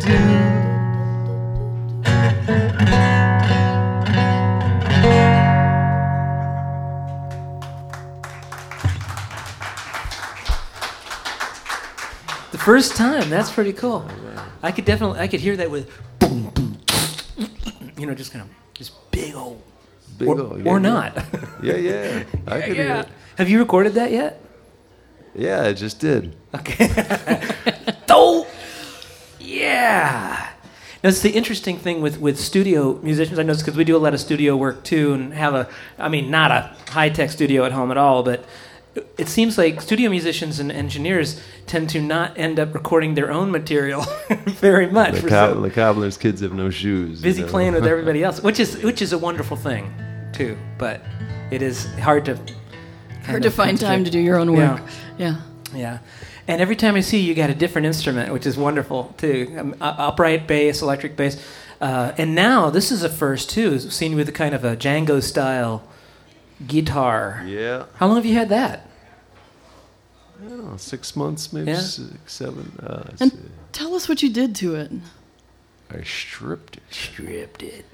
do. 0.00 0.61
The 12.52 12.58
first 12.58 12.96
time, 12.96 13.30
that's 13.30 13.50
pretty 13.50 13.72
cool. 13.72 14.06
I 14.62 14.72
could 14.72 14.84
definitely, 14.84 15.18
I 15.20 15.26
could 15.26 15.40
hear 15.40 15.56
that 15.56 15.70
with 15.70 15.90
boom, 16.18 16.50
boom, 16.50 16.78
you 17.96 18.06
know, 18.06 18.14
just 18.14 18.30
kind 18.30 18.44
of, 18.44 18.50
just 18.74 19.10
big 19.10 19.34
old, 19.34 19.62
Big 20.18 20.28
or, 20.28 20.38
ol', 20.38 20.58
yeah, 20.60 20.70
or 20.70 20.76
yeah. 20.76 20.78
not. 20.78 21.24
Yeah, 21.62 21.76
yeah. 21.76 22.24
I 22.46 22.60
could 22.60 22.76
hear 22.76 22.94
it. 22.96 23.08
Have 23.38 23.48
you 23.48 23.58
recorded 23.58 23.94
that 23.94 24.10
yet? 24.12 24.40
Yeah, 25.34 25.62
I 25.62 25.72
just 25.72 25.98
did. 25.98 26.36
Okay. 26.54 26.90
oh, 28.10 28.46
yeah. 29.40 30.50
Now, 31.02 31.08
it's 31.08 31.20
the 31.20 31.30
interesting 31.30 31.78
thing 31.78 32.02
with, 32.02 32.20
with 32.20 32.38
studio 32.38 32.98
musicians. 33.02 33.38
I 33.38 33.44
know 33.44 33.54
because 33.54 33.76
we 33.76 33.84
do 33.84 33.96
a 33.96 33.98
lot 33.98 34.12
of 34.12 34.20
studio 34.20 34.56
work 34.56 34.84
too, 34.84 35.14
and 35.14 35.32
have 35.32 35.54
a, 35.54 35.68
I 35.98 36.08
mean, 36.08 36.30
not 36.30 36.50
a 36.50 36.76
high 36.90 37.08
tech 37.08 37.30
studio 37.30 37.64
at 37.64 37.72
home 37.72 37.90
at 37.90 37.96
all, 37.96 38.22
but 38.22 38.44
it 39.16 39.28
seems 39.28 39.56
like 39.56 39.80
studio 39.80 40.10
musicians 40.10 40.58
and 40.60 40.70
engineers 40.70 41.40
tend 41.66 41.88
to 41.90 42.00
not 42.00 42.36
end 42.38 42.60
up 42.60 42.74
recording 42.74 43.14
their 43.14 43.30
own 43.32 43.50
material 43.50 44.04
very 44.46 44.86
much. 44.90 45.14
The, 45.14 45.20
for 45.22 45.28
cob- 45.28 45.54
so 45.54 45.60
the 45.60 45.70
cobbler's 45.70 46.16
kids 46.18 46.40
have 46.42 46.52
no 46.52 46.68
shoes. 46.70 47.20
you 47.20 47.22
busy 47.24 47.42
know? 47.42 47.48
playing 47.48 47.72
with 47.74 47.86
everybody 47.86 48.22
else, 48.26 48.42
which 48.42 48.60
is 48.60 48.82
which 48.82 49.00
is 49.00 49.12
a 49.12 49.18
wonderful 49.18 49.56
thing 49.56 49.92
too. 50.32 50.56
But 50.78 51.02
it 51.50 51.62
is 51.62 51.86
hard 52.00 52.24
to 52.26 52.38
Hard 53.24 53.42
to 53.44 53.50
find 53.50 53.78
time 53.78 54.00
concentrate. 54.00 54.04
to 54.04 54.10
do 54.10 54.18
your 54.18 54.36
own 54.38 54.52
work. 54.52 54.80
Yeah. 55.16 55.36
Yeah. 55.74 55.78
yeah, 55.78 55.98
And 56.48 56.60
every 56.60 56.74
time 56.74 56.96
I 56.96 57.00
see 57.02 57.20
you, 57.20 57.28
you 57.28 57.34
got 57.34 57.50
a 57.50 57.54
different 57.54 57.86
instrument, 57.86 58.32
which 58.32 58.46
is 58.46 58.56
wonderful 58.56 59.14
too. 59.16 59.54
Um, 59.56 59.76
upright 59.80 60.48
bass, 60.48 60.82
electric 60.82 61.14
bass, 61.16 61.40
uh, 61.80 62.12
and 62.18 62.34
now 62.34 62.68
this 62.68 62.90
is 62.90 63.04
a 63.04 63.08
first 63.08 63.48
too. 63.48 63.78
Seen 63.78 64.10
you 64.12 64.16
with 64.16 64.28
a 64.28 64.32
kind 64.32 64.54
of 64.56 64.64
a 64.64 64.76
Django 64.76 65.22
style 65.22 65.84
guitar. 66.66 67.42
Yeah. 67.46 67.84
How 67.96 68.06
long 68.06 68.16
have 68.16 68.26
you 68.26 68.34
had 68.34 68.48
that? 68.50 68.88
I 70.44 70.48
don't 70.48 70.70
know, 70.70 70.76
six 70.76 71.14
months, 71.14 71.52
maybe 71.52 71.70
Yeah. 71.70 71.78
six, 71.80 72.10
seven. 72.26 72.72
Uh, 72.82 73.02
let's 73.06 73.20
And 73.20 73.32
see. 73.32 73.38
tell 73.72 73.94
us 73.94 74.08
what 74.08 74.22
you 74.22 74.30
did 74.30 74.54
to 74.56 74.74
it 74.74 74.90
I 75.94 76.02
stripped 76.04 76.76
it. 76.78 76.82
Stripped 76.90 77.62
it. 77.62 77.84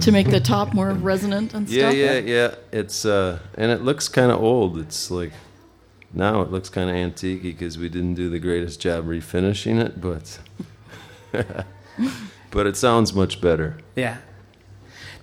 to 0.00 0.10
make 0.12 0.28
the 0.28 0.40
top 0.40 0.74
more 0.74 0.90
resonant 0.90 1.54
and 1.54 1.68
Yeah, 1.68 1.88
stuff. 1.90 1.94
yeah, 1.94 2.18
yeah. 2.18 2.54
It's 2.72 3.04
uh, 3.06 3.38
and 3.54 3.70
it 3.70 3.82
looks 3.82 4.08
kind 4.08 4.30
of 4.32 4.42
old. 4.42 4.76
It's 4.78 5.10
like 5.10 5.32
now 6.12 6.42
it 6.42 6.50
looks 6.50 6.68
kind 6.68 6.90
of 6.90 6.96
antique 6.96 7.42
because 7.42 7.78
we 7.78 7.88
didn't 7.88 8.14
do 8.14 8.28
the 8.28 8.38
greatest 8.40 8.80
job 8.80 9.06
refinishing 9.06 9.80
it, 9.80 10.00
but 10.00 10.38
but 12.50 12.66
it 12.66 12.76
sounds 12.76 13.14
much 13.14 13.40
better. 13.40 13.78
Yeah. 13.96 14.18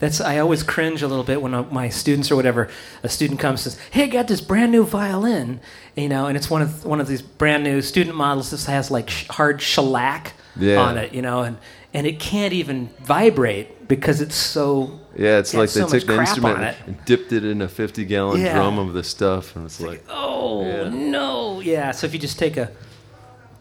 That's 0.01 0.19
I 0.19 0.39
always 0.39 0.63
cringe 0.63 1.01
a 1.03 1.07
little 1.07 1.23
bit 1.23 1.41
when 1.41 1.53
uh, 1.53 1.63
my 1.71 1.87
students 1.87 2.29
or 2.31 2.35
whatever 2.35 2.67
a 3.03 3.07
student 3.07 3.39
comes 3.39 3.65
and 3.65 3.73
says, 3.73 3.81
"Hey, 3.91 4.03
I 4.03 4.07
got 4.07 4.27
this 4.27 4.41
brand 4.41 4.71
new 4.73 4.83
violin," 4.83 5.61
you 5.95 6.09
know, 6.09 6.25
and 6.25 6.35
it's 6.35 6.49
one 6.49 6.61
of 6.63 6.83
one 6.83 6.99
of 6.99 7.07
these 7.07 7.21
brand 7.21 7.63
new 7.63 7.81
student 7.83 8.15
models. 8.17 8.49
This 8.51 8.65
has 8.65 8.91
like 8.91 9.09
sh- 9.09 9.27
hard 9.29 9.61
shellac 9.61 10.33
Yeah. 10.59 10.81
on 10.81 10.97
it, 10.97 11.13
you 11.13 11.21
know, 11.21 11.43
and 11.43 11.57
and 11.93 12.07
it 12.07 12.19
can't 12.19 12.51
even 12.51 12.89
vibrate 13.03 13.87
because 13.87 14.21
it's 14.21 14.35
so 14.35 14.99
Yeah, 15.15 15.37
it's 15.37 15.53
like 15.53 15.69
they 15.69 15.81
so 15.81 15.87
took 15.87 16.07
the 16.07 16.19
instrument 16.19 16.75
and 16.87 17.05
dipped 17.05 17.31
it 17.31 17.45
in 17.45 17.61
a 17.61 17.67
50 17.67 18.03
gallon 18.05 18.41
Yeah. 18.41 18.55
drum 18.55 18.79
of 18.79 18.93
the 18.93 19.03
stuff, 19.03 19.55
and 19.55 19.65
it's 19.65 19.79
like, 19.79 20.03
oh 20.09 20.65
Yeah. 20.65 20.89
no, 20.89 21.59
yeah. 21.61 21.91
So 21.91 22.07
if 22.07 22.13
you 22.13 22.19
just 22.19 22.39
take 22.39 22.57
a 22.57 22.71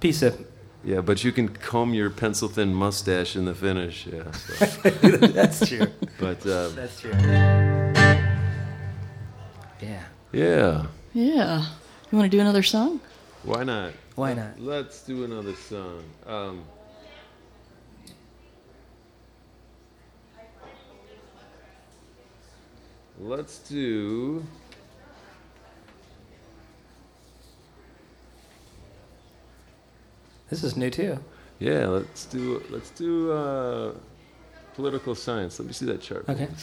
piece 0.00 0.22
of 0.22 0.38
yeah, 0.85 1.01
but 1.01 1.23
you 1.25 1.33
can 1.33 1.49
comb 1.49 1.95
your 1.95 2.11
pencil 2.11 2.49
thin 2.49 2.75
mustache 2.75 3.37
in 3.37 3.45
the 3.45 3.55
finish. 3.55 4.07
Yeah, 4.07 4.31
so. 4.33 4.90
that's 5.29 5.69
true, 5.69 5.87
but 6.19 6.45
uh, 6.47 6.69
that's 6.71 7.01
true. 7.01 7.12
Yeah. 9.81 10.03
Yeah. 10.33 10.87
Yeah. 11.12 11.66
You 12.11 12.19
want 12.19 12.31
to 12.31 12.37
do 12.37 12.40
another 12.40 12.62
song? 12.62 13.01
Why 13.43 13.64
not? 13.64 13.93
Why 14.14 14.35
not? 14.35 14.61
Let's 14.61 15.03
do 15.03 15.25
another 15.25 15.55
song. 15.55 16.03
Um, 16.27 16.64
let's 23.19 23.59
do. 23.61 24.45
This 30.51 30.65
is 30.65 30.77
new 30.77 30.91
too. 30.91 31.19
Yeah, 31.59 31.87
let's 31.87 32.27
do. 32.27 32.63
Let's 32.71 32.91
do 32.91 33.33
uh, 33.33 33.95
political 34.75 35.15
science. 35.15 35.59
Let 35.59 35.67
me 35.67 35.73
see 35.73 35.87
that 35.87 36.01
chart. 36.01 36.27
for 36.27 36.33
Okay. 36.33 36.49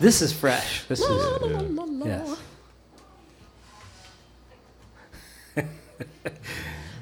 This 0.00 0.22
is 0.22 0.32
fresh. 0.32 0.84
This 0.84 1.00
is 1.00 1.78
yes. 2.04 2.40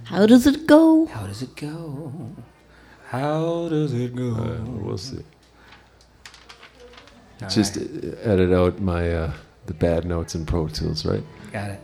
How 0.05 0.27
does 0.27 0.47
it 0.47 0.66
go? 0.66 1.07
How 1.07 1.27
does 1.27 1.40
it 1.40 1.55
go? 1.57 2.12
How 3.07 3.69
does 3.69 3.95
it 3.95 4.14
go? 4.14 4.35
Uh, 4.35 4.61
we'll 4.85 4.99
see. 4.99 5.23
All 7.43 7.49
Just 7.49 7.77
right. 7.77 8.14
edit 8.23 8.53
out 8.53 8.81
my 8.81 9.11
uh, 9.14 9.33
the 9.66 9.75
bad 9.75 10.05
notes 10.05 10.35
in 10.35 10.45
Pro 10.45 10.69
Tools, 10.69 11.07
right? 11.07 11.23
got 11.53 11.71
it. 11.71 11.81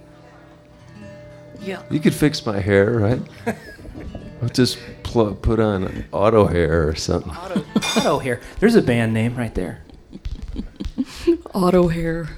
Yeah. 1.60 1.82
You 1.90 2.00
could 2.00 2.14
fix 2.14 2.44
my 2.44 2.60
hair, 2.60 2.90
right? 2.92 3.20
I'll 4.42 4.48
just 4.50 4.78
pl- 5.02 5.34
put 5.34 5.58
on 5.60 6.04
auto 6.12 6.46
hair 6.46 6.88
or 6.88 6.94
something. 6.94 7.32
Auto, 7.32 7.64
auto 7.96 8.18
hair. 8.18 8.40
There's 8.60 8.74
a 8.74 8.82
band 8.82 9.14
name 9.14 9.34
right 9.36 9.54
there. 9.54 9.82
Auto 11.54 11.88
hair. 11.88 12.28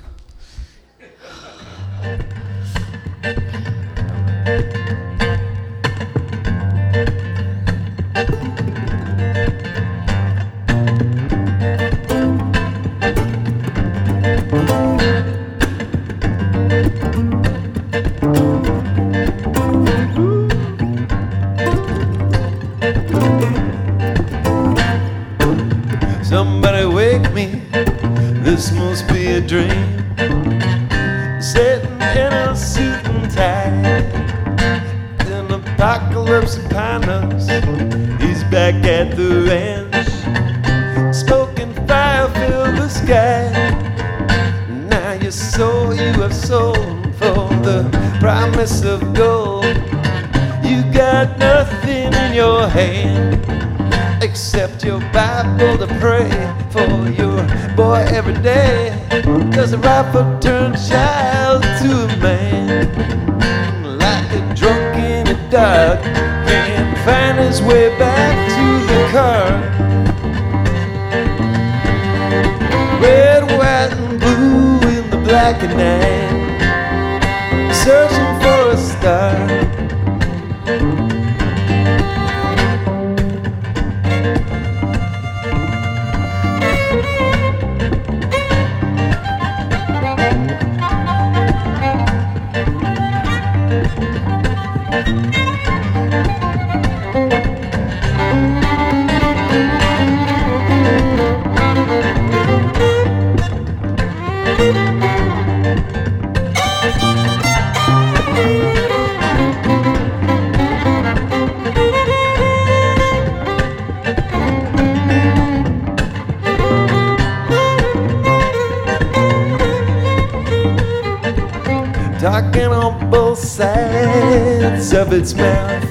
Its 125.18 125.35
mouth. 125.35 125.85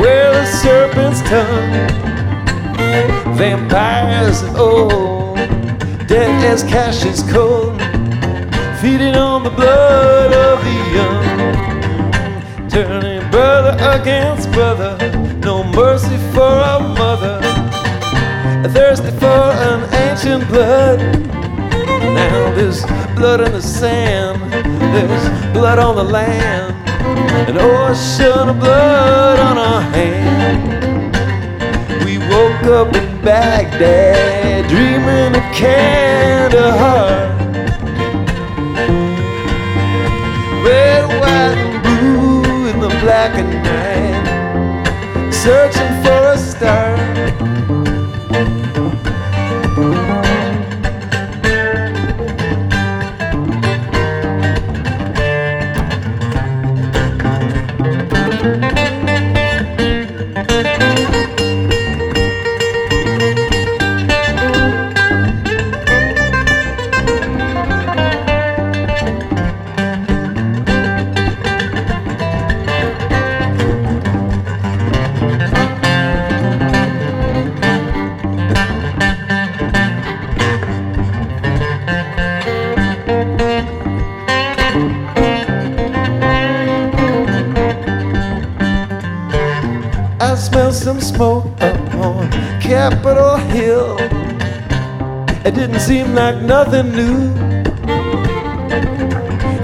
Where 0.00 0.32
the 0.32 0.46
serpent's 0.46 1.20
tongue, 1.28 1.72
vampires 3.36 4.42
of 4.42 4.56
old, 4.56 5.36
dead 6.08 6.42
as 6.46 6.62
cash 6.62 7.04
is 7.04 7.22
cold, 7.30 7.78
feeding 8.80 9.14
on 9.14 9.42
the 9.44 9.50
blood 9.50 10.32
of 10.32 10.64
the 10.64 10.76
young, 10.96 12.70
turning 12.70 13.30
brother 13.30 13.76
against 14.00 14.50
brother, 14.52 14.96
no 15.40 15.62
mercy 15.64 16.16
for 16.32 16.54
our 16.70 16.80
mother, 16.80 17.40
thirsty 18.70 19.10
for 19.18 19.52
an 19.68 19.80
ancient 19.92 20.48
blood. 20.48 20.98
Now 22.14 22.54
there's 22.54 22.86
blood 23.14 23.42
in 23.42 23.52
the 23.52 23.60
sand, 23.60 24.50
there's 24.94 25.52
blood 25.52 25.78
on 25.78 25.94
the 25.96 26.04
land, 26.04 26.77
an 27.46 27.58
ocean 27.58 28.48
of 28.48 28.58
blood 28.58 29.38
on 29.38 29.58
our 29.58 29.80
hand. 29.80 31.14
We 32.04 32.18
woke 32.18 32.64
up 32.64 32.94
in 32.96 33.22
Baghdad, 33.22 34.68
dreaming 34.68 35.36
of 35.36 35.54
Kandahar. 35.54 37.37
It 95.48 95.54
didn't 95.54 95.80
seem 95.80 96.14
like 96.14 96.42
nothing 96.42 96.92
new. 96.92 97.32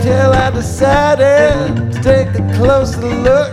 Till 0.00 0.32
I 0.32 0.50
decided 0.50 1.92
to 1.92 2.02
take 2.02 2.28
a 2.28 2.54
closer 2.56 3.02
look. 3.02 3.52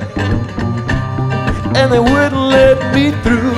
And 1.76 1.92
they 1.92 2.00
wouldn't 2.00 2.48
let 2.58 2.96
me 2.96 3.12
through. 3.22 3.52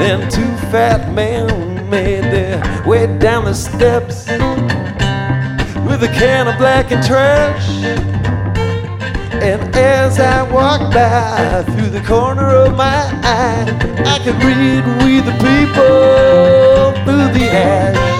Then 0.00 0.30
two 0.30 0.56
fat 0.72 1.12
men 1.12 1.90
made 1.90 2.24
their 2.24 2.62
way 2.86 3.06
down 3.18 3.44
the 3.44 3.54
steps 3.54 4.26
with 5.86 6.02
a 6.04 6.12
can 6.18 6.48
of 6.48 6.56
blackened 6.56 7.04
trash. 7.04 7.68
And 9.42 9.76
as 9.76 10.18
I 10.18 10.50
walked 10.50 10.94
by 10.94 11.64
through 11.74 11.90
the 11.90 12.02
corner 12.06 12.48
of 12.48 12.74
my 12.74 13.02
eye, 13.22 13.66
I 14.06 14.18
could 14.24 14.42
read 14.42 14.86
we 15.02 15.20
the 15.20 15.36
people 15.44 16.73
through 17.04 17.28
the 17.36 17.46
ash. 17.52 18.14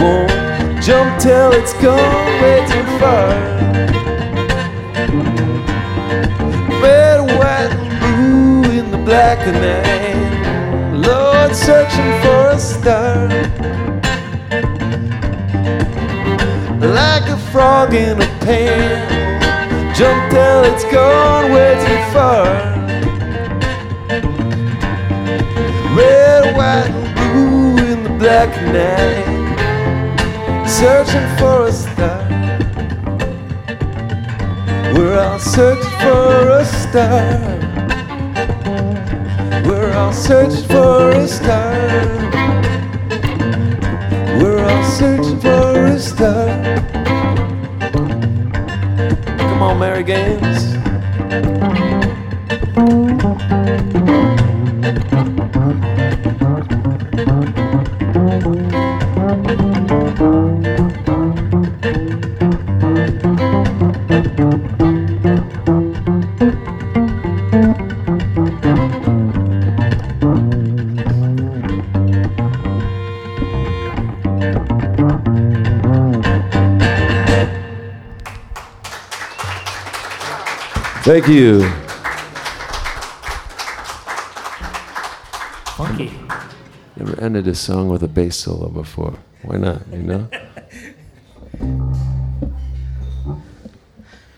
Won't 0.00 0.82
jump 0.82 1.18
till 1.18 1.52
it's 1.52 1.72
gone 1.74 2.42
way 2.42 2.60
too 2.70 2.84
far. 3.00 3.28
Red, 6.82 7.20
white, 7.38 7.72
and 7.72 7.90
blue 8.00 8.78
in 8.78 8.90
the 8.90 8.98
black 8.98 9.38
of 9.46 9.54
night. 9.54 10.92
Lord, 10.92 11.54
searching 11.54 12.12
for 12.22 12.50
a 12.50 12.58
star. 12.58 13.28
Like 16.78 17.28
a 17.30 17.38
frog 17.50 17.94
in 17.94 18.20
a 18.20 18.26
pan. 18.44 19.94
Jump 19.94 20.30
till 20.30 20.64
it's 20.64 20.84
gone 20.84 21.50
way 21.52 21.74
too 21.86 22.12
far. 22.12 22.75
White, 26.56 26.90
and 26.90 27.14
blue 27.14 27.92
in 27.92 28.02
the 28.02 28.10
black 28.18 28.50
night. 28.72 29.26
Searching 30.66 31.28
for 31.38 31.66
a 31.66 31.72
star. 31.72 32.22
We're 34.94 35.18
all 35.18 35.38
searching 35.38 35.98
for 36.00 36.48
a 36.60 36.64
star. 36.64 37.56
We're 39.66 39.92
all 39.94 40.12
searching 40.12 40.66
for 40.68 41.10
a 41.10 41.28
star. 41.28 41.72
We're 44.40 44.64
all 44.64 44.84
searching 44.84 45.40
for 45.40 45.84
a 45.84 45.98
star. 45.98 46.46
Come 49.38 49.62
on, 49.62 49.78
Mary 49.78 50.04
Gaines. 50.04 50.76
Thank 81.26 81.38
you. 81.38 81.68
Funky. 85.74 86.12
Never 86.94 87.20
ended 87.20 87.48
a 87.48 87.54
song 87.56 87.88
with 87.88 88.04
a 88.04 88.08
bass 88.08 88.36
solo 88.36 88.68
before. 88.68 89.18
Why 89.42 89.56
not? 89.56 89.82
You 89.90 90.02
know? 90.04 90.28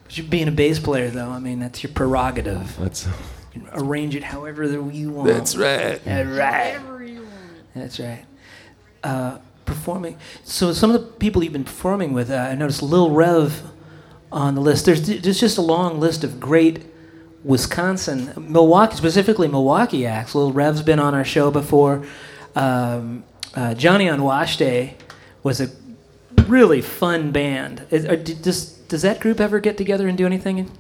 But 0.05 0.17
you 0.17 0.23
being 0.25 0.49
a 0.49 0.51
bass 0.51 0.79
player, 0.79 1.11
though, 1.11 1.29
I 1.29 1.39
mean, 1.39 1.59
that's 1.59 1.83
your 1.83 1.93
prerogative. 1.93 2.75
That's 2.79 3.07
You 3.53 3.69
arrange 3.75 4.17
it 4.17 4.25
however 4.25 4.65
you 4.65 5.11
want. 5.11 5.29
that's 5.29 5.57
right. 5.57 6.03
That's 6.07 6.31
right. 6.31 6.81
That's 7.75 8.01
right. 8.01 8.25
Uh, 9.05 9.37
performing. 9.67 10.17
So 10.43 10.73
some 10.73 10.91
of 10.91 10.99
the 10.99 11.07
people 11.07 11.45
you've 11.45 11.53
been 11.53 11.65
performing 11.65 12.15
with, 12.15 12.31
uh, 12.31 12.37
I 12.37 12.55
noticed 12.55 12.83
Lil 12.83 13.11
Rev 13.11 13.68
on 14.31 14.55
the 14.55 14.61
list. 14.61 14.85
There's, 14.85 15.07
there's 15.07 15.41
just 15.41 15.59
a 15.59 15.63
long 15.63 16.01
list 16.01 16.25
of 16.25 16.41
great 16.41 16.85
Wisconsin, 17.45 18.33
Milwaukee, 18.37 18.97
specifically 18.97 19.49
Milwaukee 19.49 20.07
acts. 20.07 20.35
Little 20.35 20.53
Rev's 20.53 20.83
been 20.83 20.99
on 20.99 21.15
our 21.15 21.25
show 21.25 21.51
before. 21.51 22.05
Um, 22.55 23.25
uh, 23.55 23.75
Johnny 23.75 24.09
on 24.09 24.23
Wash 24.23 24.57
Day 24.57 24.97
was 25.43 25.61
a 25.61 25.71
really 26.47 26.81
fun 26.81 27.31
band. 27.31 27.87
Is, 27.91 28.05
are, 28.05 28.17
does, 28.17 28.73
does 28.89 29.03
that 29.03 29.21
group 29.21 29.41
ever 29.41 29.61
get 29.61 29.77
together 29.77 30.09
and 30.09 30.19
do 30.19 30.27
anything? 30.27 30.71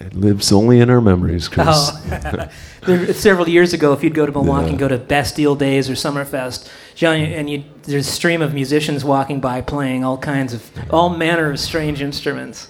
It 0.00 0.14
lives 0.14 0.52
only 0.52 0.80
in 0.80 0.90
our 0.90 1.00
memories, 1.00 1.48
Chris. 1.48 1.66
Oh, 1.68 2.48
there, 2.86 3.12
several 3.14 3.48
years 3.48 3.72
ago, 3.72 3.92
if 3.92 4.02
you'd 4.02 4.14
go 4.14 4.26
to 4.26 4.32
Milwaukee 4.32 4.70
and 4.70 4.78
go 4.78 4.88
to 4.88 4.98
Bastille 4.98 5.54
Days 5.54 5.88
or 5.88 5.92
Summerfest, 5.92 6.68
Johnny, 6.94 7.34
and 7.34 7.48
you, 7.48 7.64
there's 7.84 8.06
a 8.06 8.10
stream 8.10 8.42
of 8.42 8.54
musicians 8.54 9.04
walking 9.04 9.40
by 9.40 9.60
playing 9.60 10.04
all 10.04 10.18
kinds 10.18 10.52
of, 10.54 10.70
all 10.90 11.08
manner 11.10 11.50
of 11.50 11.58
strange 11.58 12.02
instruments. 12.02 12.68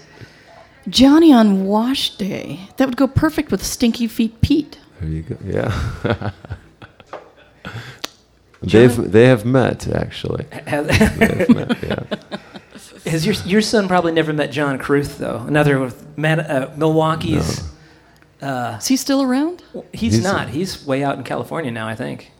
Johnny 0.88 1.32
on 1.32 1.64
Wash 1.66 2.16
Day. 2.16 2.60
That 2.76 2.86
would 2.88 2.96
go 2.96 3.06
perfect 3.06 3.50
with 3.50 3.64
Stinky 3.64 4.06
Feet 4.06 4.40
Pete. 4.40 4.78
There 5.00 5.08
you 5.10 5.22
go. 5.22 5.36
Yeah. 5.44 6.30
They've 8.62 8.94
they 8.96 9.26
have 9.26 9.44
met 9.44 9.88
actually. 9.88 10.46
Has, 10.52 10.86
They've 10.86 11.48
met, 11.48 11.82
yeah. 11.82 12.38
has 13.10 13.26
your 13.26 13.34
your 13.44 13.60
son 13.60 13.88
probably 13.88 14.12
never 14.12 14.32
met 14.32 14.52
John 14.52 14.78
Kruth 14.78 15.18
though? 15.18 15.38
Another 15.38 15.80
with 15.80 16.16
Mad, 16.16 16.38
uh, 16.38 16.70
Milwaukee's. 16.76 17.68
Uh, 18.40 18.76
Is 18.80 18.86
he 18.86 18.96
still 18.96 19.22
around? 19.22 19.62
he's, 19.92 20.14
He's- 20.14 20.24
not. 20.24 20.48
He's 20.48 20.84
way 20.86 21.02
out 21.04 21.16
in 21.16 21.22
California 21.24 21.70
now, 21.70 21.86
I 21.88 21.94
think. 21.94 22.30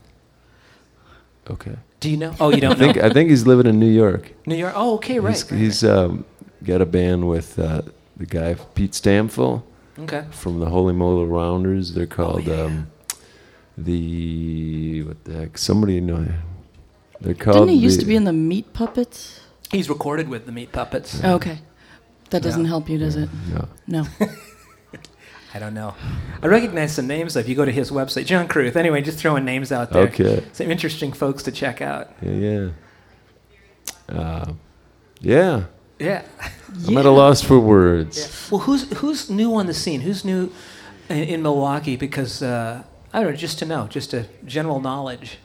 Okay. 1.51 1.77
Do 2.01 2.11
you 2.11 2.17
know? 2.17 2.35
Oh, 2.41 2.51
you 2.51 2.61
don't 2.61 2.73
I 2.73 2.75
think 2.75 2.97
know. 2.97 3.05
I 3.05 3.13
think 3.13 3.31
he's 3.31 3.47
living 3.47 3.67
in 3.67 3.79
New 3.79 3.91
York. 3.91 4.33
New 4.47 4.57
York. 4.57 4.73
Oh, 4.77 4.95
okay, 4.95 5.19
right. 5.21 5.35
He's, 5.35 5.51
right, 5.51 5.61
he's 5.61 5.85
um, 5.85 6.25
got 6.65 6.81
a 6.81 6.87
band 6.87 7.29
with 7.29 7.59
uh, 7.59 7.83
the 8.17 8.27
guy 8.27 8.55
Pete 8.75 8.93
Stampfel 8.93 9.63
okay. 9.99 10.25
from 10.31 10.61
the 10.61 10.67
Holy 10.67 10.93
Modal 10.93 11.27
Rounders. 11.27 11.95
They're 11.95 12.07
called 12.07 12.45
yeah. 12.47 12.63
um, 12.63 12.91
the 13.77 15.03
what 15.05 15.25
the 15.25 15.33
heck? 15.33 15.59
Somebody 15.59 16.01
know. 16.01 16.27
They're 17.21 17.35
called. 17.35 17.57
Didn't 17.57 17.71
he 17.71 17.77
used 17.77 17.99
the- 17.99 18.03
to 18.03 18.09
be 18.09 18.17
in 18.17 18.25
the 18.25 18.33
Meat 18.33 18.73
Puppets? 18.73 19.41
He's 19.71 19.89
recorded 19.89 20.29
with 20.29 20.45
the 20.47 20.53
Meat 20.53 20.71
Puppets. 20.73 21.21
Oh, 21.25 21.35
okay. 21.37 21.61
That 22.31 22.43
doesn't 22.43 22.63
Yeah. 22.63 22.69
help 22.69 22.89
you, 22.89 22.99
does 22.99 23.17
it? 23.17 23.29
No. 23.49 23.69
No. 23.87 24.07
I 25.55 25.59
don't 25.59 25.75
know. 25.75 25.95
I 26.43 26.47
recognize 26.47 26.95
some 26.95 27.07
names 27.07 27.35
though. 27.35 27.41
If 27.41 27.49
you 27.49 27.55
go 27.55 27.65
to 27.65 27.73
his 27.73 27.91
website, 27.91 28.27
John 28.27 28.49
Kruth. 28.49 28.77
Anyway, 28.77 29.03
just 29.03 29.19
throwing 29.19 29.45
names 29.45 29.71
out 29.71 29.91
there. 29.91 30.05
Okay. 30.05 30.45
Some 30.53 30.71
interesting 30.71 31.13
folks 31.13 31.43
to 31.45 31.53
check 31.53 31.83
out. 31.83 32.11
Yeah, 32.23 32.31
yeah. 32.33 32.69
Uh, 34.09 34.53
yeah. 35.21 35.65
Yeah. 35.99 36.23
I'm 36.89 36.97
at 36.97 37.05
a 37.05 37.11
loss 37.11 37.43
for 37.43 37.61
words. 37.61 38.49
Well, 38.51 38.63
who's 38.63 38.91
who's 38.99 39.31
new 39.31 39.55
on 39.55 39.67
the 39.67 39.75
scene? 39.75 40.01
Who's 40.01 40.25
new 40.25 40.51
in, 41.09 41.19
in 41.19 41.43
Milwaukee? 41.43 41.97
Because 41.97 42.43
uh, 42.43 42.83
I 43.13 43.23
don't 43.23 43.31
know, 43.31 43.37
just 43.37 43.59
to 43.61 43.67
know, 43.67 43.87
just 43.89 44.15
a 44.15 44.27
general 44.47 44.81
knowledge. 44.81 45.39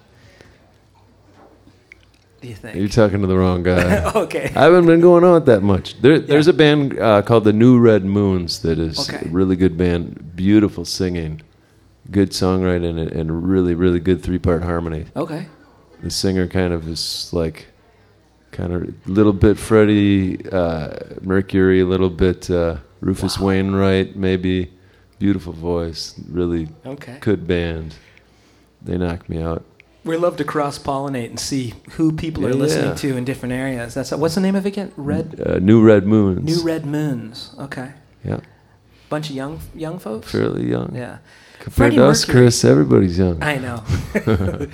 Do 2.42 2.48
you 2.48 2.56
think? 2.56 2.76
You're 2.76 2.88
talking 2.88 3.22
to 3.22 3.28
the 3.28 3.38
wrong 3.38 3.64
guy. 3.64 4.12
okay. 4.16 4.52
I 4.56 4.64
haven't 4.64 4.86
been 4.86 5.02
going 5.02 5.24
on 5.24 5.44
that 5.46 5.62
much. 5.62 6.00
There, 6.02 6.20
there's 6.20 6.48
a 6.48 6.54
band 6.54 7.00
uh, 7.00 7.22
called 7.24 7.44
the 7.46 7.54
New 7.54 7.80
Red 7.80 8.06
Moons 8.06 8.60
that 8.60 8.78
is 8.80 9.10
Okay. 9.10 9.26
a 9.28 9.30
really 9.30 9.56
good 9.56 9.76
band. 9.78 10.36
Beautiful 10.36 10.86
singing, 10.86 11.42
good 12.12 12.30
songwriting, 12.32 13.00
and, 13.00 13.12
and 13.12 13.50
really, 13.50 13.74
really 13.74 14.00
good 14.00 14.22
three-part 14.22 14.62
harmony. 14.64 15.06
Okay. 15.16 15.48
The 16.04 16.12
singer 16.12 16.48
kind 16.48 16.74
of 16.74 16.88
is 16.88 17.32
like, 17.34 17.66
kind 18.52 18.72
of 18.72 18.84
a 18.84 18.94
little 19.10 19.34
bit 19.34 19.58
Freddie 19.58 20.48
uh, 20.52 20.96
Mercury, 21.22 21.80
a 21.82 21.86
little 21.86 22.10
bit 22.12 22.50
uh, 22.52 22.78
Rufus 23.02 23.40
Wainwright, 23.40 24.16
maybe. 24.16 24.72
Beautiful 25.18 25.54
voice, 25.54 26.14
really 26.30 26.68
Okay. 26.86 27.18
good 27.20 27.48
band. 27.48 27.96
They 28.84 28.96
knocked 29.00 29.28
me 29.28 29.42
out. 29.42 29.66
We 30.04 30.16
love 30.16 30.38
to 30.38 30.44
cross 30.46 30.80
pollinate 30.80 31.30
and 31.30 31.40
see 31.40 31.74
who 31.92 32.12
people 32.14 32.46
are 32.46 32.50
Yeah, 32.50 32.56
listening 32.56 32.90
yeah. 32.90 32.96
to 32.96 33.18
in 33.18 33.26
different 33.26 33.54
areas. 33.54 33.94
That's 33.94 34.12
what's 34.12 34.36
the 34.36 34.42
name 34.42 34.56
of 34.56 34.66
it 34.66 34.70
again? 34.70 34.92
Red 34.96 35.42
Uh, 35.46 35.60
New 35.60 35.82
Red 35.84 36.06
Moons. 36.08 36.44
New 36.46 36.64
Red 36.66 36.86
Moons. 36.86 37.54
Okay. 37.60 37.92
Yeah, 38.24 38.40
Bunch 39.10 39.30
of 39.30 39.36
young 39.36 39.60
young 39.76 40.00
folks. 40.00 40.32
fairly 40.32 40.70
young. 40.70 40.96
Yeah. 40.96 41.18
Compared 41.60 41.74
Freddie 41.76 41.96
to 41.98 42.06
us, 42.06 42.28
Mercury. 42.28 42.44
Chris, 42.46 42.64
everybody's 42.66 43.18
young. 43.18 43.42
I 43.44 43.58
know. 43.58 43.84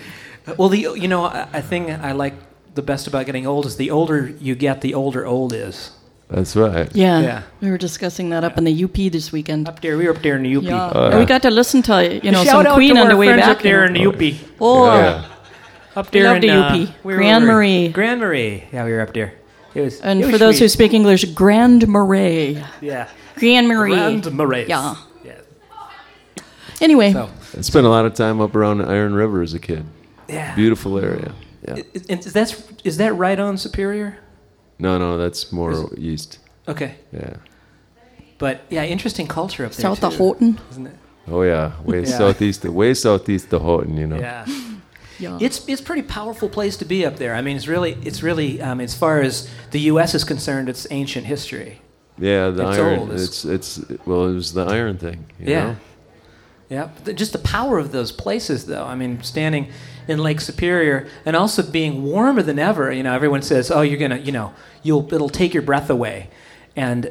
well, 0.58 0.70
the 0.70 0.80
you 0.80 1.08
know 1.08 1.26
a, 1.26 1.48
a 1.54 1.62
thing 1.62 1.90
I 1.92 2.12
like 2.12 2.34
the 2.76 2.82
best 2.82 3.08
about 3.08 3.26
getting 3.26 3.48
old 3.48 3.66
is 3.66 3.76
the 3.78 3.90
older 3.92 4.28
you 4.40 4.56
get, 4.56 4.82
the 4.82 4.94
older 4.94 5.26
old 5.26 5.54
is. 5.54 5.92
That's 6.30 6.56
right. 6.56 6.90
Yeah. 6.96 7.20
Yeah. 7.22 7.42
We 7.62 7.70
were 7.70 7.78
discussing 7.78 8.30
that 8.30 8.44
up 8.44 8.58
in 8.58 8.64
the 8.64 8.84
UP 8.84 8.94
this 9.12 9.32
weekend. 9.32 9.68
Up 9.68 9.82
there, 9.82 9.98
we 9.98 10.06
were 10.08 10.14
up 10.16 10.22
there 10.24 10.36
in 10.38 10.44
the 10.44 10.56
UP. 10.58 10.64
Yeah. 10.64 10.92
Oh, 10.94 11.04
And 11.06 11.14
yeah. 11.14 11.20
we 11.20 11.26
got 11.26 11.42
to 11.44 11.52
listen 11.52 11.82
to, 11.84 12.20
you 12.26 12.32
know, 12.32 12.44
Shout 12.44 12.66
some 12.66 12.74
Queen 12.76 12.98
on 12.98 13.08
the 13.10 13.18
way 13.18 13.28
back. 13.36 13.58
up 13.58 13.62
there 13.62 13.86
in 13.86 13.94
the 13.94 14.06
UP. 14.08 14.36
Oh, 14.60 14.86
Yeah. 14.96 15.26
Up 15.96 16.10
there 16.10 16.24
loved 16.24 16.44
in 16.44 16.56
the 16.56 16.60
uh, 16.66 16.84
UP. 16.86 16.90
Grand 17.04 17.46
were? 17.46 17.54
Marie. 17.54 17.88
Grand 17.90 18.20
Marie. 18.20 18.64
Yeah, 18.74 18.84
we 18.86 18.92
were 18.94 19.02
up 19.02 19.14
there. 19.14 19.36
It 19.76 19.82
was. 19.82 20.02
And 20.02 20.22
it 20.22 20.26
was 20.26 20.32
for 20.34 20.38
those 20.40 20.58
who 20.58 20.68
speak 20.68 20.92
English, 20.94 21.24
Grand 21.36 21.88
Marais. 21.88 22.64
yeah, 22.82 23.10
Grand 23.36 23.68
Marie. 23.68 23.92
Grand 23.94 24.34
Marais. 24.34 24.66
Yeah. 24.68 24.96
Yeah. 25.24 25.34
Anyway, 26.82 27.12
So 27.14 27.30
I 27.58 27.62
spent 27.62 27.86
a 27.86 27.90
lot 27.90 28.06
of 28.06 28.16
time 28.16 28.42
up 28.42 28.56
around 28.56 28.82
Iron 28.82 29.14
River 29.14 29.42
as 29.44 29.54
a 29.54 29.60
kid. 29.60 29.86
Yeah. 30.28 30.56
Beautiful 30.56 30.98
area. 30.98 31.32
Yeah. 31.68 31.76
I- 31.76 31.84
I- 32.10 32.14
Is, 32.18 32.34
that's, 32.34 32.64
is 32.84 32.98
that 32.98 33.14
right 33.14 33.40
on 33.40 33.58
Superior? 33.58 34.18
No, 34.86 34.98
no, 34.98 35.18
that's 35.18 35.52
more 35.52 35.72
Is- 35.72 35.98
east. 36.12 36.30
Okay. 36.68 36.92
Yeah. 37.12 37.36
But 38.38 38.56
yeah, 38.70 38.84
interesting 38.96 39.28
culture 39.28 39.66
up 39.66 39.72
there. 39.74 39.82
South 39.88 40.04
of 40.04 40.12
too, 40.14 40.18
Houghton. 40.24 40.60
Isn't 40.72 40.88
it? 40.88 40.96
Oh 41.28 41.42
yeah, 41.44 41.72
way 41.86 42.02
Yeah. 42.02 42.18
southeast, 42.18 42.64
way 42.66 42.94
southeast 42.94 43.54
of 43.54 43.62
Houghton. 43.62 43.96
You 43.98 44.08
know. 44.08 44.20
Yeah. 44.20 44.46
Yeah. 45.20 45.38
It's 45.46 45.58
it's 45.70 45.82
a 45.82 45.84
pretty 45.84 46.02
powerful 46.20 46.50
place 46.50 46.76
to 46.78 46.86
be 46.86 47.06
up 47.06 47.16
there. 47.16 47.34
I 47.40 47.42
mean, 47.42 47.56
it's 47.56 47.68
really 47.68 47.94
it's 48.04 48.22
really 48.24 48.62
um, 48.62 48.82
as 48.82 48.94
far 48.94 49.22
as 49.22 49.48
the 49.72 49.80
U.S. 49.92 50.14
is 50.16 50.24
concerned, 50.26 50.68
it's 50.70 50.86
ancient 50.92 51.26
history. 51.26 51.80
Yeah, 52.18 52.50
the 52.50 52.68
It's 52.70 52.78
iron. 52.80 53.00
old. 53.00 53.12
It's 53.14 53.46
it's 53.46 53.80
well, 54.06 54.28
it 54.32 54.36
was 54.36 54.52
the 54.54 54.66
iron 54.66 54.98
thing. 54.98 55.20
You 55.40 55.52
Yeah. 55.54 55.64
Know? 55.66 55.76
Yeah, 56.70 56.90
just 57.16 57.34
the 57.34 57.40
power 57.40 57.78
of 57.78 57.92
those 57.92 58.12
places, 58.12 58.66
though. 58.66 58.86
I 58.86 58.96
mean, 58.96 59.22
standing 59.22 59.70
in 60.08 60.20
Lake 60.20 60.42
Superior 60.42 61.08
and 61.26 61.36
also 61.36 61.62
being 61.64 62.04
warmer 62.04 62.42
than 62.42 62.58
ever. 62.58 62.92
You 62.92 63.04
know, 63.04 63.14
everyone 63.14 63.42
says, 63.44 63.70
"Oh, 63.70 63.82
you're 63.82 64.00
gonna, 64.00 64.18
you 64.18 64.32
know, 64.32 64.54
you'll 64.82 65.14
it'll 65.14 65.30
take 65.30 65.54
your 65.54 65.62
breath 65.64 65.90
away," 65.90 66.30
and 66.76 67.06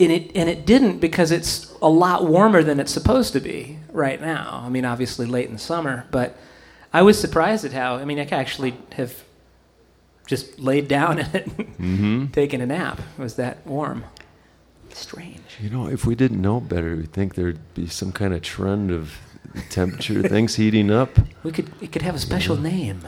and 0.00 0.12
it 0.12 0.30
and 0.36 0.48
it 0.48 0.64
didn't 0.64 0.98
because 1.00 1.32
it's 1.32 1.72
a 1.82 1.88
lot 1.88 2.26
warmer 2.26 2.62
than 2.62 2.78
it's 2.78 2.92
supposed 2.92 3.32
to 3.32 3.40
be 3.40 3.78
right 3.92 4.20
now. 4.20 4.62
I 4.64 4.68
mean, 4.68 4.84
obviously 4.84 5.26
late 5.26 5.46
in 5.46 5.54
the 5.54 5.58
summer, 5.58 6.06
but 6.12 6.36
I 6.92 7.02
was 7.02 7.18
surprised 7.18 7.64
at 7.64 7.72
how. 7.72 7.96
I 7.96 8.04
mean, 8.04 8.18
I 8.20 8.24
could 8.24 8.34
actually 8.38 8.74
have 8.92 9.24
just 10.26 10.58
laid 10.60 10.86
down 10.88 11.18
in 11.20 11.26
it, 11.34 11.46
Mm-hmm. 11.78 12.26
taken 12.28 12.60
a 12.60 12.66
nap. 12.66 13.00
It 13.18 13.20
was 13.22 13.34
that 13.36 13.66
warm. 13.66 14.04
Strange. 14.98 15.40
You 15.60 15.70
know, 15.70 15.86
if 15.88 16.04
we 16.04 16.14
didn't 16.14 16.40
know 16.42 16.60
better, 16.60 16.96
we'd 16.96 17.12
think 17.12 17.34
there'd 17.34 17.58
be 17.74 17.86
some 17.86 18.12
kind 18.12 18.34
of 18.34 18.42
trend 18.42 18.90
of 18.90 19.16
temperature, 19.70 20.22
things 20.28 20.56
heating 20.56 20.90
up. 20.90 21.10
We 21.42 21.52
could 21.52 21.70
it 21.80 21.92
could 21.92 22.02
have 22.02 22.14
a 22.14 22.18
special 22.18 22.56
name. 22.56 23.00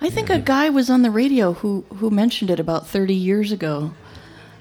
I 0.00 0.10
think 0.10 0.28
a 0.28 0.38
guy 0.38 0.68
was 0.68 0.90
on 0.90 1.00
the 1.02 1.10
radio 1.10 1.54
who, 1.54 1.84
who 1.96 2.10
mentioned 2.10 2.50
it 2.50 2.60
about 2.60 2.86
30 2.86 3.14
years 3.14 3.50
ago, 3.50 3.94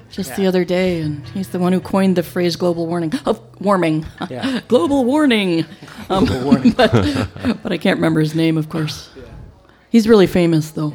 just 0.10 0.36
the 0.38 0.48
other 0.48 0.64
day, 0.64 1.02
and 1.02 1.28
he's 1.30 1.50
the 1.50 1.60
one 1.60 1.74
who 1.74 1.82
coined 1.82 2.16
the 2.16 2.24
phrase 2.24 2.56
global 2.56 2.88
warming. 2.88 3.12
Of 3.26 3.42
warming. 3.60 4.06
Yeah. 4.30 4.62
global 4.70 5.04
warning. 5.04 5.66
Um, 6.10 6.24
Global 6.26 6.46
warning. 6.46 6.72
but, 6.72 6.92
but 7.64 7.72
I 7.74 7.78
can't 7.78 7.98
remember 7.98 8.22
his 8.22 8.34
name, 8.34 8.58
of 8.58 8.70
course. 8.70 9.10
He's 9.90 10.08
really 10.08 10.28
famous, 10.28 10.72
though. 10.72 10.94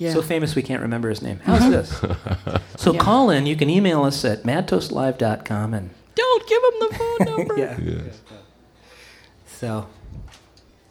Yeah. 0.00 0.08
Yeah. 0.08 0.14
So 0.14 0.22
famous 0.22 0.54
we 0.54 0.62
can't 0.62 0.80
remember 0.82 1.08
his 1.10 1.20
name. 1.22 1.40
How's 1.44 1.68
this? 1.70 2.00
So 2.76 2.94
Yeah. 2.94 3.00
call 3.00 3.28
in. 3.28 3.44
You 3.44 3.56
can 3.56 3.68
email 3.68 4.04
us 4.04 4.24
at 4.24 4.44
madtoastlive.com 4.44 5.74
and 5.74 5.90
Don't 6.14 6.48
give 6.48 6.62
him 6.62 6.72
the 6.80 6.94
phone 6.96 7.18
number. 7.38 7.58
yeah. 7.58 7.78
Yes. 7.78 8.20
So, 9.46 9.86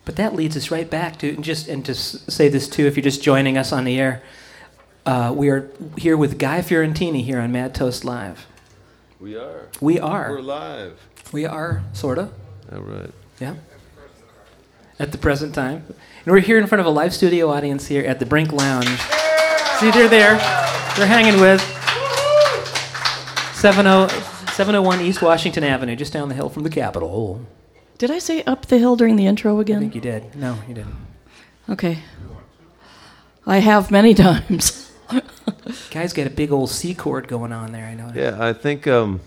but 0.05 0.15
that 0.17 0.35
leads 0.35 0.55
us 0.55 0.69
right 0.69 0.87
back 0.87 1.17
to 1.19 1.29
and 1.33 1.43
just 1.43 1.67
and 1.67 1.83
to 1.85 1.95
say 1.95 2.47
this 2.49 2.67
too. 2.69 2.85
If 2.85 2.95
you're 2.95 3.03
just 3.03 3.23
joining 3.23 3.57
us 3.57 3.71
on 3.73 3.85
the 3.85 3.99
air, 3.99 4.21
uh, 5.07 5.33
we 5.35 5.49
are 5.49 5.71
here 5.97 6.15
with 6.15 6.37
Guy 6.37 6.59
Fiorentini 6.61 7.23
here 7.23 7.39
on 7.39 7.51
Mad 7.51 7.73
Toast 7.73 8.05
Live. 8.05 8.45
We 9.19 9.35
are. 9.35 9.67
We 9.81 9.99
are. 9.99 10.29
We're 10.31 10.41
live. 10.41 10.99
We 11.31 11.45
are 11.45 11.81
sorta. 11.93 12.29
All 12.71 12.81
right. 12.81 13.09
Yeah. 13.39 13.55
At 14.99 15.11
the 15.11 15.17
present 15.17 15.55
time. 15.55 15.83
And 16.29 16.35
we're 16.35 16.41
here 16.41 16.59
in 16.59 16.67
front 16.67 16.79
of 16.79 16.85
a 16.85 16.91
live 16.91 17.11
studio 17.11 17.49
audience 17.49 17.87
here 17.87 18.05
at 18.05 18.19
the 18.19 18.25
Brink 18.27 18.51
Lounge. 18.51 18.85
See, 19.79 19.89
they're 19.89 20.07
there. 20.07 20.37
They're 20.95 21.07
hanging 21.07 21.41
with 21.41 21.59
70 23.55 24.13
701 24.53 25.01
East 25.01 25.23
Washington 25.23 25.63
Avenue, 25.63 25.95
just 25.95 26.13
down 26.13 26.29
the 26.29 26.35
hill 26.35 26.49
from 26.49 26.61
the 26.61 26.69
Capitol. 26.69 27.43
Did 27.97 28.11
I 28.11 28.19
say 28.19 28.43
up 28.43 28.67
the 28.67 28.77
hill 28.77 28.95
during 28.95 29.15
the 29.15 29.25
intro 29.25 29.59
again? 29.59 29.77
I 29.77 29.79
think 29.79 29.95
you 29.95 30.01
did. 30.01 30.35
No, 30.35 30.59
you 30.67 30.75
didn't. 30.75 30.95
Okay. 31.67 31.97
I 33.47 33.57
have 33.57 33.89
many 33.89 34.13
times. 34.27 34.91
Guy's 35.89 36.13
got 36.13 36.27
a 36.27 36.29
big 36.29 36.51
old 36.51 36.69
C 36.69 36.93
chord 36.93 37.27
going 37.27 37.51
on 37.51 37.71
there, 37.71 37.87
I 37.87 37.95
know. 37.95 38.11
Yeah, 38.13 38.37
I 38.39 38.53
think 38.53 38.85
um, 38.85 39.19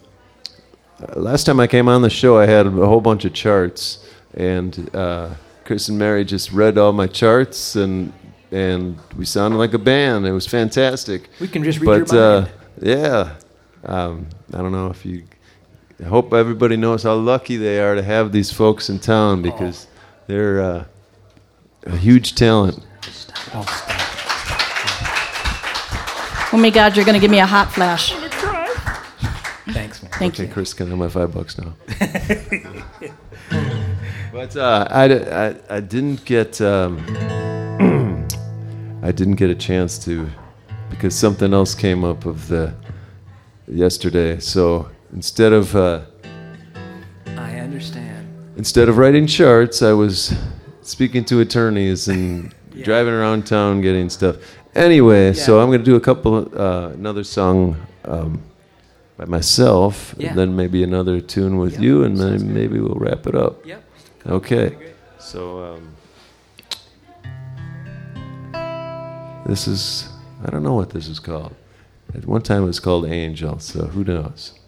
last 1.17 1.47
time 1.47 1.59
I 1.59 1.67
came 1.67 1.89
on 1.89 2.03
the 2.03 2.11
show, 2.11 2.39
I 2.39 2.47
had 2.47 2.67
a 2.67 2.71
whole 2.71 3.01
bunch 3.01 3.25
of 3.25 3.33
charts, 3.33 4.07
and 4.35 4.89
uh, 4.95 5.31
Chris 5.73 5.89
and 5.89 5.99
Mary 5.99 6.23
just 6.23 6.53
read 6.53 6.77
all 6.77 6.93
my 6.93 7.07
charts, 7.07 7.77
and 7.77 8.13
and 8.51 8.99
we 9.17 9.25
sounded 9.25 9.57
like 9.57 9.73
a 9.73 9.79
band. 9.79 10.27
It 10.27 10.33
was 10.33 10.47
fantastic. 10.47 11.31
We 11.41 11.49
can 11.49 11.65
just 11.65 11.79
read 11.79 11.87
but 11.87 12.13
your 12.13 12.23
uh, 12.23 12.41
mind. 12.43 12.53
yeah, 12.83 13.37
um, 13.83 14.27
I 14.53 14.59
don't 14.59 14.73
know 14.73 14.89
if 14.89 15.07
you. 15.07 15.25
I 15.99 16.09
hope 16.09 16.35
everybody 16.35 16.77
knows 16.77 17.05
how 17.05 17.15
lucky 17.15 17.57
they 17.57 17.81
are 17.81 17.95
to 17.95 18.03
have 18.03 18.33
these 18.33 18.53
folks 18.53 18.91
in 18.91 18.99
town 18.99 19.41
because 19.41 19.87
they're 20.27 20.61
uh, 20.61 20.85
a 21.85 21.97
huge 21.97 22.35
talent. 22.35 22.79
Oh, 23.55 23.63
stop. 23.63 23.89
Oh 26.53 26.59
my 26.59 26.69
God, 26.69 26.97
you're 26.97 27.07
going 27.07 27.15
to 27.15 27.19
give 27.19 27.31
me 27.31 27.41
a 27.41 27.47
hot 27.47 27.73
flash. 27.73 28.13
Thanks, 29.73 30.03
man. 30.03 30.13
Thank 30.19 30.35
okay, 30.35 30.49
you. 30.49 30.53
Chris, 30.53 30.75
can 30.75 30.89
I 30.89 30.91
have 30.91 30.99
my 30.99 31.09
five 31.09 31.33
bucks 31.33 31.57
now? 31.57 31.73
but 34.33 34.57
uh, 34.57 34.87
I, 34.91 35.49
I, 35.49 35.55
I 35.77 35.81
didn't 35.81 36.25
get 36.25 36.61
um, 36.61 36.99
I 39.03 39.13
didn't 39.13 39.37
get 39.37 39.51
a 39.51 39.55
chance 39.55 39.99
to 40.05 40.29
because 40.91 41.15
something 41.15 41.53
else 41.53 41.75
came 41.75 42.05
up 42.05 42.27
of 42.27 42.49
the 42.49 42.75
yesterday. 43.67 44.39
So 44.41 44.91
instead 45.13 45.53
of 45.53 45.75
uh, 45.77 46.03
I 47.27 47.59
understand. 47.59 48.27
instead 48.57 48.89
of 48.89 48.99
writing 48.99 49.27
charts, 49.27 49.83
I 49.83 49.93
was 49.93 50.35
speaking 50.83 51.25
to 51.27 51.41
attorneys 51.41 52.09
and 52.09 52.55
Yeah. 52.75 52.87
driving 52.87 53.13
around 53.13 53.47
town 53.47 53.83
getting 53.83 54.09
stuff. 54.09 54.37
Anyway, 54.75 55.35
so 55.35 55.61
I'm 55.61 55.69
going 55.69 55.81
to 55.81 55.85
do 55.85 55.97
a 55.97 56.01
couple, 56.01 56.49
uh, 56.59 56.89
another 56.89 57.23
song 57.23 57.77
um, 58.07 58.43
by 59.19 59.27
myself, 59.27 60.15
Yeah. 60.17 60.31
and 60.31 60.39
then 60.39 60.57
maybe 60.57 60.83
another 60.83 61.21
tune 61.21 61.59
with 61.59 61.75
Yeah, 61.75 61.81
you, 61.83 62.05
and 62.05 62.17
then 62.17 62.55
maybe 62.55 62.81
we'll 62.81 62.95
wrap 62.95 63.27
it 63.27 63.35
up. 63.35 63.67
Yep. 63.67 63.85
Okay. 64.27 64.77
So 65.19 65.63
um, 65.65 65.97
this 69.47 69.67
is, 69.67 70.09
I 70.45 70.51
don't 70.51 70.63
know 70.63 70.75
what 70.75 70.91
this 70.91 71.09
is 71.09 71.19
called. 71.19 71.55
At 72.15 72.27
one 72.27 72.43
time 72.43 72.63
it 72.63 72.67
was 72.67 72.81
called 72.81 73.07
Angel, 73.07 73.59
so 73.59 73.87
who 73.87 74.05
knows? 74.05 74.59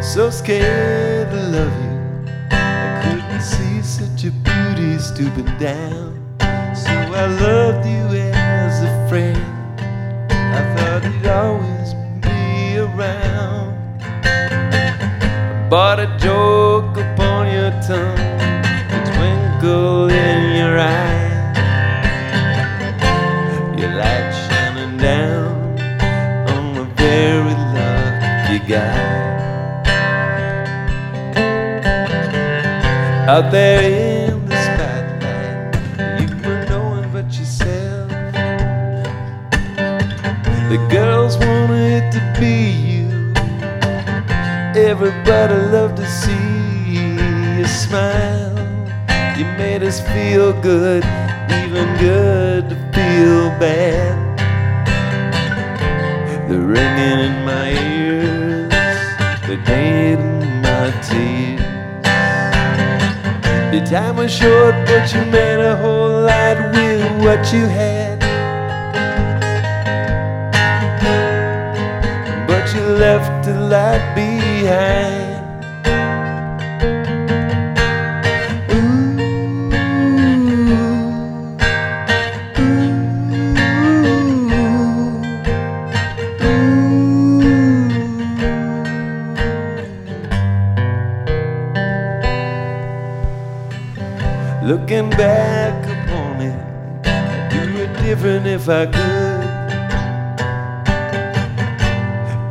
So 0.00 0.30
scared 0.30 0.95
such 4.16 4.24
a 4.24 4.30
beauty 4.30 4.98
stooping 4.98 5.58
down. 5.58 6.14
So 6.74 6.90
I 6.90 7.26
loved 7.26 7.86
you 7.86 8.18
as 8.32 8.82
a 8.82 9.08
friend. 9.10 9.36
I 10.30 10.74
thought 10.74 11.04
you'd 11.04 11.26
always 11.26 11.92
be 12.22 12.78
around. 12.78 13.76
But 15.68 16.00
a 16.00 16.06
joke 16.18 16.55
Out 33.36 33.52
there 33.52 33.82
in 34.30 34.46
the 34.46 34.56
spotlight, 34.64 36.22
you 36.22 36.26
were 36.36 36.64
knowing 36.70 37.12
but 37.12 37.26
yourself. 37.38 38.08
The 40.70 40.78
girls 40.90 41.36
wanted 41.36 42.10
to 42.12 42.20
be 42.40 42.70
you. 42.70 43.08
Everybody 44.74 45.54
loved 45.70 45.98
to 45.98 46.06
see 46.06 46.96
you 46.96 47.66
smile. 47.66 48.56
You 49.36 49.44
made 49.58 49.82
us 49.82 50.00
feel 50.00 50.54
good, 50.62 51.04
even 51.60 51.94
good 51.98 52.70
to 52.70 52.76
feel 52.94 53.50
bad. 53.60 54.15
Time 63.90 64.16
was 64.16 64.32
short, 64.32 64.74
but 64.86 65.12
you 65.14 65.24
made 65.26 65.60
a 65.60 65.76
whole 65.76 66.22
lot 66.22 66.56
with 66.72 67.02
what 67.22 67.52
you 67.52 67.66
had. 67.66 68.18
But 72.48 72.74
you 72.74 72.80
left 72.80 73.46
a 73.46 73.54
lot 73.54 74.00
behind. 74.16 75.25
If 98.66 98.70
I 98.70 98.86
could. 98.86 99.46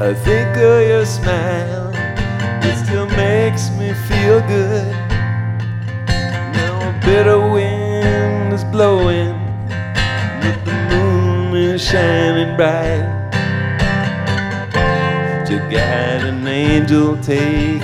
I 0.01 0.13
think 0.13 0.55
of 0.55 0.87
your 0.87 1.05
smile, 1.05 1.91
it 2.63 2.85
still 2.85 3.07
makes 3.07 3.69
me 3.71 3.93
feel 4.07 4.39
good. 4.47 4.91
Now 6.55 6.89
a 6.89 7.05
bitter 7.05 7.39
wind 7.39 8.53
is 8.53 8.63
blowing, 8.63 9.35
but 10.39 10.57
the 10.63 10.73
moon 10.89 11.53
is 11.53 11.83
shining 11.83 12.55
bright. 12.55 13.11
To 15.47 15.57
guide 15.69 16.23
an 16.23 16.47
angel 16.47 17.17
taking 17.17 17.74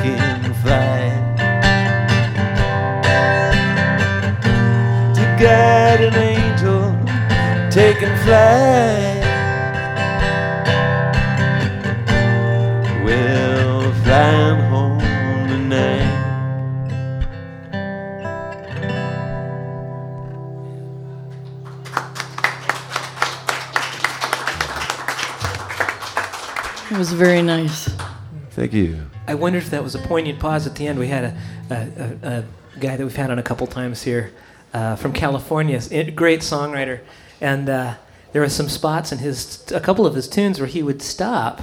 you. 29.42 29.46
I 29.46 29.48
wonder 29.48 29.58
if 29.60 29.70
that 29.72 29.84
was 29.84 29.96
a 29.96 30.00
poignant 30.00 30.40
pause 30.40 30.68
at 30.68 30.76
the 30.76 30.88
end. 30.88 31.00
We 31.00 31.08
had 31.08 31.24
a, 31.24 31.38
a, 31.70 32.28
a, 32.30 32.38
a 32.40 32.80
guy 32.80 32.96
that 32.98 33.04
we've 33.04 33.16
had 33.16 33.32
on 33.32 33.40
a 33.40 33.44
couple 33.44 33.68
times 33.68 34.04
here 34.04 34.32
uh, 34.74 34.96
from 34.96 35.14
California, 35.14 35.82
a 35.92 36.12
great 36.12 36.42
songwriter, 36.42 37.00
and 37.42 37.70
uh, 37.70 37.96
there 38.32 38.42
were 38.42 38.50
some 38.50 38.70
spots 38.70 39.12
in 39.12 39.18
his 39.20 39.64
a 39.72 39.80
couple 39.80 40.06
of 40.06 40.16
his 40.16 40.28
tunes 40.28 40.60
where 40.60 40.68
he 40.68 40.84
would 40.84 41.02
stop, 41.02 41.62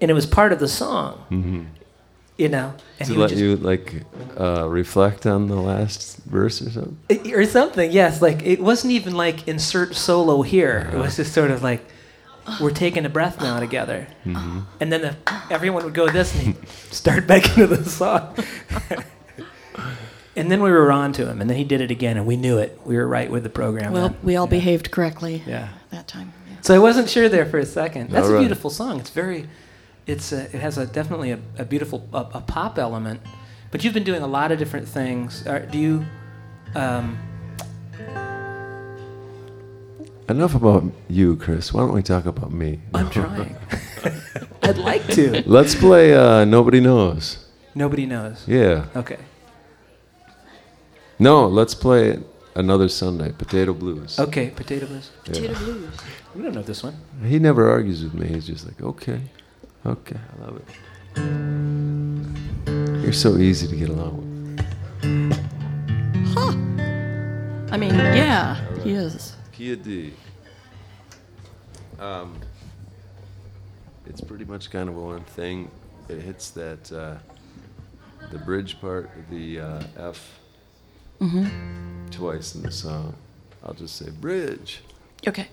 and 0.00 0.10
it 0.10 0.14
was 0.14 0.26
part 0.26 0.52
of 0.52 0.58
the 0.58 0.68
song, 0.68 1.18
hmm 1.28 1.64
you 2.40 2.48
know, 2.48 2.72
and 2.98 3.06
To 3.06 3.12
he 3.12 3.20
let 3.20 3.36
you 3.36 3.56
like 3.56 4.02
uh, 4.38 4.66
reflect 4.66 5.26
on 5.26 5.48
the 5.48 5.56
last 5.56 6.16
verse 6.24 6.62
or 6.62 6.70
something. 6.70 7.34
Or 7.34 7.44
something. 7.44 7.92
Yes, 7.92 8.22
like 8.22 8.42
it 8.42 8.62
wasn't 8.62 8.94
even 8.94 9.14
like 9.14 9.46
insert 9.46 9.94
solo 9.94 10.40
here. 10.40 10.88
It 10.90 10.96
was 10.96 11.16
just 11.16 11.34
sort 11.34 11.50
of 11.50 11.62
like 11.62 11.84
we're 12.60 12.70
taking 12.70 13.04
a 13.06 13.08
breath 13.08 13.40
now 13.40 13.60
together, 13.60 14.06
hmm 14.24 14.60
and 14.80 14.92
then 14.92 15.02
the, 15.02 15.16
everyone 15.50 15.84
would 15.84 15.94
go 15.94 16.08
this 16.08 16.34
and 16.42 16.56
start 16.90 17.26
back 17.26 17.48
into 17.50 17.66
the 17.76 17.84
song. 17.88 18.34
and 20.36 20.50
then 20.50 20.62
we 20.62 20.70
were 20.70 20.90
on 20.92 21.12
to 21.14 21.28
him, 21.28 21.40
and 21.40 21.50
then 21.50 21.56
he 21.56 21.64
did 21.64 21.80
it 21.80 21.90
again, 21.90 22.16
and 22.16 22.26
we 22.26 22.36
knew 22.36 22.58
it. 22.58 22.80
We 22.84 22.96
were 22.96 23.06
right 23.06 23.30
with 23.30 23.42
the 23.42 23.50
program. 23.50 23.92
Well, 23.92 24.08
then. 24.10 24.18
we 24.22 24.36
all 24.36 24.46
Yeah. 24.46 24.50
behaved 24.50 24.90
correctly 24.90 25.42
Yeah. 25.46 25.68
that 25.90 26.06
time. 26.08 26.32
yeah. 26.48 26.56
So 26.62 26.74
I 26.74 26.78
wasn't 26.78 27.08
sure 27.10 27.28
there 27.28 27.46
for 27.46 27.58
a 27.58 27.66
second. 27.66 28.10
That's 28.10 28.26
All 28.26 28.32
a 28.32 28.34
right. 28.36 28.40
beautiful 28.40 28.70
song. 28.70 29.00
It's 29.00 29.10
very, 29.10 29.48
it's 30.06 30.32
a, 30.32 30.42
it 30.44 30.60
has 30.60 30.78
a 30.78 30.86
definitely 30.86 31.32
a, 31.32 31.38
a 31.58 31.64
beautiful 31.64 32.08
a, 32.12 32.18
a 32.34 32.40
pop 32.40 32.78
element. 32.78 33.20
But 33.70 33.84
you've 33.84 33.94
been 33.94 34.04
doing 34.04 34.22
a 34.22 34.26
lot 34.26 34.50
of 34.50 34.58
different 34.58 34.88
things. 34.88 35.46
Are, 35.46 35.60
do 35.60 35.78
you? 35.78 36.04
Um, 36.74 37.18
Enough 40.30 40.54
about 40.54 40.84
you, 41.08 41.34
Chris. 41.34 41.74
Why 41.74 41.80
don't 41.80 41.92
we 41.92 42.04
talk 42.04 42.24
about 42.24 42.52
me? 42.52 42.78
I'm 42.94 43.10
trying. 43.10 43.56
I'd 44.62 44.78
like 44.78 45.04
to. 45.08 45.42
Let's 45.44 45.74
play 45.74 46.14
uh, 46.14 46.44
Nobody 46.44 46.78
Knows. 46.78 47.44
Nobody 47.74 48.06
knows. 48.06 48.46
Yeah. 48.46 48.86
Okay. 48.94 49.18
No, 51.18 51.48
let's 51.48 51.74
play 51.74 52.20
another 52.54 52.88
Sunday, 52.88 53.32
Potato 53.32 53.74
Blues. 53.74 54.20
Okay. 54.20 54.50
Potato 54.50 54.86
blues. 54.86 55.10
Yeah. 55.24 55.32
Potato 55.32 55.54
blues. 55.54 55.94
We 56.36 56.42
don't 56.42 56.54
know 56.54 56.62
this 56.62 56.84
one. 56.84 56.94
He 57.24 57.40
never 57.40 57.68
argues 57.68 58.04
with 58.04 58.14
me. 58.14 58.28
He's 58.28 58.46
just 58.46 58.64
like, 58.66 58.80
okay, 58.80 59.20
okay, 59.84 60.16
I 60.16 60.44
love 60.44 60.62
it. 60.62 60.64
You're 63.02 63.12
so 63.12 63.36
easy 63.36 63.66
to 63.66 63.74
get 63.74 63.88
along 63.88 64.16
with. 64.16 64.60
I 67.72 67.76
mean, 67.76 67.94
yeah, 67.94 68.54
he 68.84 68.92
is. 68.92 69.34
Kia 69.60 69.76
D. 69.76 70.14
Um, 72.00 72.40
it's 74.06 74.20
pretty 74.22 74.46
much 74.46 74.70
kind 74.70 74.88
of 74.88 74.96
a 74.96 75.00
one 75.00 75.22
thing. 75.24 75.70
It 76.08 76.22
hits 76.22 76.50
that 76.50 76.90
uh, 76.90 77.16
the 78.32 78.38
bridge 78.38 78.80
part, 78.80 79.10
the 79.30 79.60
uh, 79.60 79.82
F, 79.98 80.40
twice 82.10 82.54
in 82.54 82.62
the 82.62 82.72
song. 82.72 83.14
I'll 83.62 83.74
just 83.74 83.96
say 83.96 84.10
bridge. 84.10 84.80
Okay. 85.28 85.48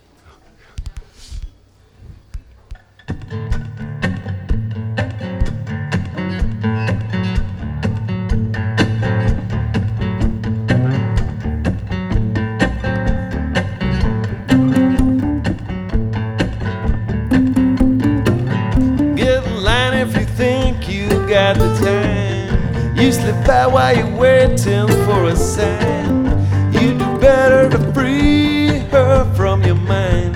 Got 21.28 21.58
the 21.58 21.68
time. 21.84 22.98
You 22.98 23.12
slip 23.12 23.36
by 23.46 23.68
while 23.68 23.96
you're 23.96 24.16
waiting 24.16 24.88
for 25.06 25.26
a 25.26 25.36
sign. 25.36 26.26
You 26.72 26.98
do 26.98 27.18
better 27.20 27.70
to 27.70 27.94
free 27.94 28.80
her 28.92 29.26
from 29.36 29.62
your 29.64 29.76
mind. 29.76 30.36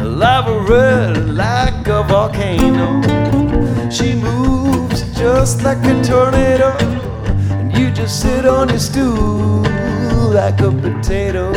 Lava 0.00 0.60
red 0.60 1.30
like 1.30 1.88
a 1.88 2.04
volcano. 2.04 3.02
She 3.90 4.14
moves 4.14 5.02
just 5.18 5.64
like 5.64 5.84
a 5.84 6.02
tornado. 6.04 6.76
And 7.58 7.76
you 7.76 7.90
just 7.90 8.22
sit 8.22 8.46
on 8.46 8.68
your 8.68 8.78
stool 8.78 9.64
like 10.32 10.60
a 10.60 10.70
potato 10.70 11.50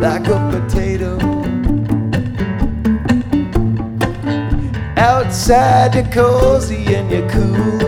like 0.00 0.28
a 0.28 0.38
potato. 0.50 0.87
Outside 4.98 5.94
you're 5.94 6.12
cozy 6.12 6.92
and 6.92 7.08
you're 7.08 7.28
cool. 7.30 7.80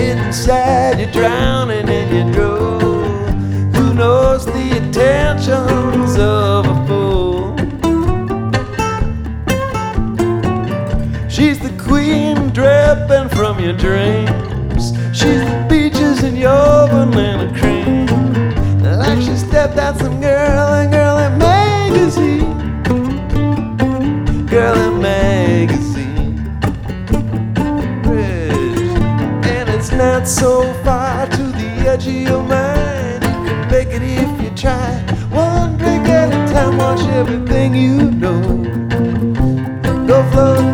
Inside 0.00 1.00
you're 1.00 1.10
drowning 1.10 1.88
and 1.88 2.08
you're 2.14 2.32
drool. 2.32 2.78
Who 3.74 3.92
knows 3.92 4.46
the 4.46 4.76
intentions 4.76 6.16
of 6.16 6.66
a 6.66 6.86
fool? 6.86 7.56
She's 11.28 11.58
the 11.58 11.76
queen 11.76 12.50
dripping 12.50 13.28
from 13.36 13.58
your 13.58 13.72
dreams. 13.72 14.92
She's 15.12 15.40
the 15.40 15.66
peaches 15.68 16.22
in 16.22 16.36
your 16.36 16.86
vanilla 16.86 17.52
cream. 17.58 18.06
Like 18.80 19.20
she 19.20 19.36
stepped 19.36 19.76
out 19.76 19.98
some 19.98 20.20
girl 20.20 20.72
in 20.74 20.92
girl 20.92 21.18
in 21.18 21.36
magazine. 21.36 22.82
Girl 24.46 24.76
in 24.76 25.02
magazine. 25.02 25.51
Not 30.22 30.28
so 30.28 30.72
far 30.84 31.26
to 31.26 31.42
the 31.42 31.90
edge 31.90 32.06
of 32.06 32.14
your 32.14 32.44
mind. 32.44 33.24
You 33.24 33.30
can 33.44 33.70
make 33.72 33.88
it 33.88 34.02
if 34.02 34.40
you 34.40 34.50
try. 34.50 34.92
One 35.30 35.76
drink 35.76 36.06
at 36.06 36.28
a 36.28 36.52
time, 36.52 36.76
watch 36.78 37.00
everything 37.08 37.74
you 37.74 38.12
know. 38.12 38.40
Go 40.06 40.22
float 40.30 40.71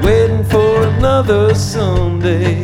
Waiting 0.03 0.43
for 0.43 0.83
another 0.83 1.55
Sunday. 1.55 2.62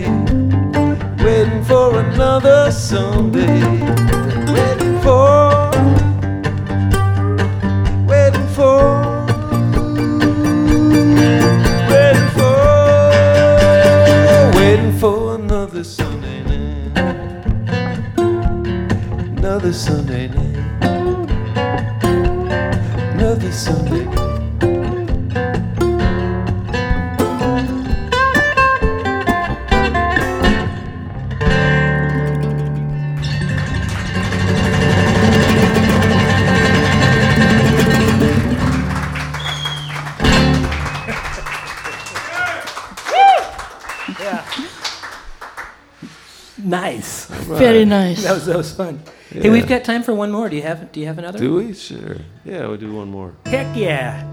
That 48.29 48.35
was 48.35 48.45
that 48.45 48.57
was 48.57 48.71
fun. 48.71 49.01
Hey, 49.31 49.49
we've 49.49 49.67
got 49.67 49.83
time 49.83 50.03
for 50.03 50.13
one 50.13 50.29
more. 50.31 50.49
Do 50.49 50.55
you 50.55 50.61
have 50.61 50.91
Do 50.91 50.99
you 50.99 51.07
have 51.07 51.17
another? 51.17 51.39
Do 51.39 51.55
we? 51.55 51.73
Sure. 51.73 52.17
Yeah, 52.45 52.67
we'll 52.67 52.77
do 52.77 52.93
one 52.93 53.09
more. 53.09 53.33
Heck 53.47 53.75
yeah. 53.75 54.23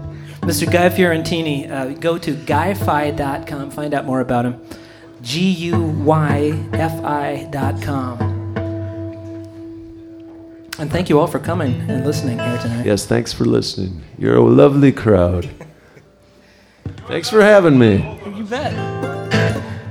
Mr. 0.41 0.71
Guy 0.71 0.89
Fiorentini, 0.89 1.69
uh, 1.69 1.87
go 1.99 2.19
to 2.19 2.35
guyfi.com, 2.35 3.71
find 3.71 3.95
out 3.95 4.05
more 4.05 4.21
about 4.21 4.45
him. 4.45 4.61
G 5.23 5.49
U 5.49 5.81
Y 5.81 6.69
F 6.73 6.91
I.com. 7.03 8.21
And 10.77 10.91
thank 10.91 11.09
you 11.09 11.19
all 11.19 11.25
for 11.25 11.39
coming 11.39 11.81
and 11.89 12.05
listening 12.05 12.37
here 12.37 12.59
tonight. 12.59 12.85
Yes, 12.85 13.07
thanks 13.07 13.33
for 13.33 13.45
listening. 13.45 14.03
You're 14.19 14.35
a 14.35 14.41
lovely 14.41 14.91
crowd. 14.91 15.49
Thanks 17.07 17.31
for 17.31 17.41
having 17.41 17.79
me. 17.79 18.19
You 18.35 18.43
bet. 18.43 18.75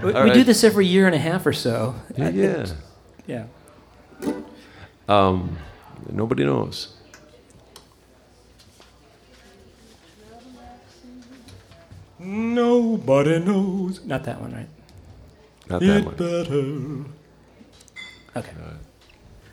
We, 0.04 0.12
we 0.12 0.32
do 0.32 0.44
this 0.44 0.62
every 0.62 0.86
year 0.86 1.06
and 1.06 1.14
a 1.16 1.18
half 1.18 1.44
or 1.44 1.52
so. 1.52 1.96
Yeah. 2.16 2.28
yeah. 2.28 2.66
Yeah. 4.20 4.32
Um, 5.08 5.56
nobody 6.10 6.44
knows. 6.44 6.96
Nobody 12.18 13.38
knows. 13.38 14.04
Not 14.04 14.24
that 14.24 14.40
one, 14.40 14.52
right? 14.52 14.68
Not 15.68 15.80
that 15.80 16.04
one. 16.04 16.14
better. 16.16 17.10
Okay. 18.36 18.52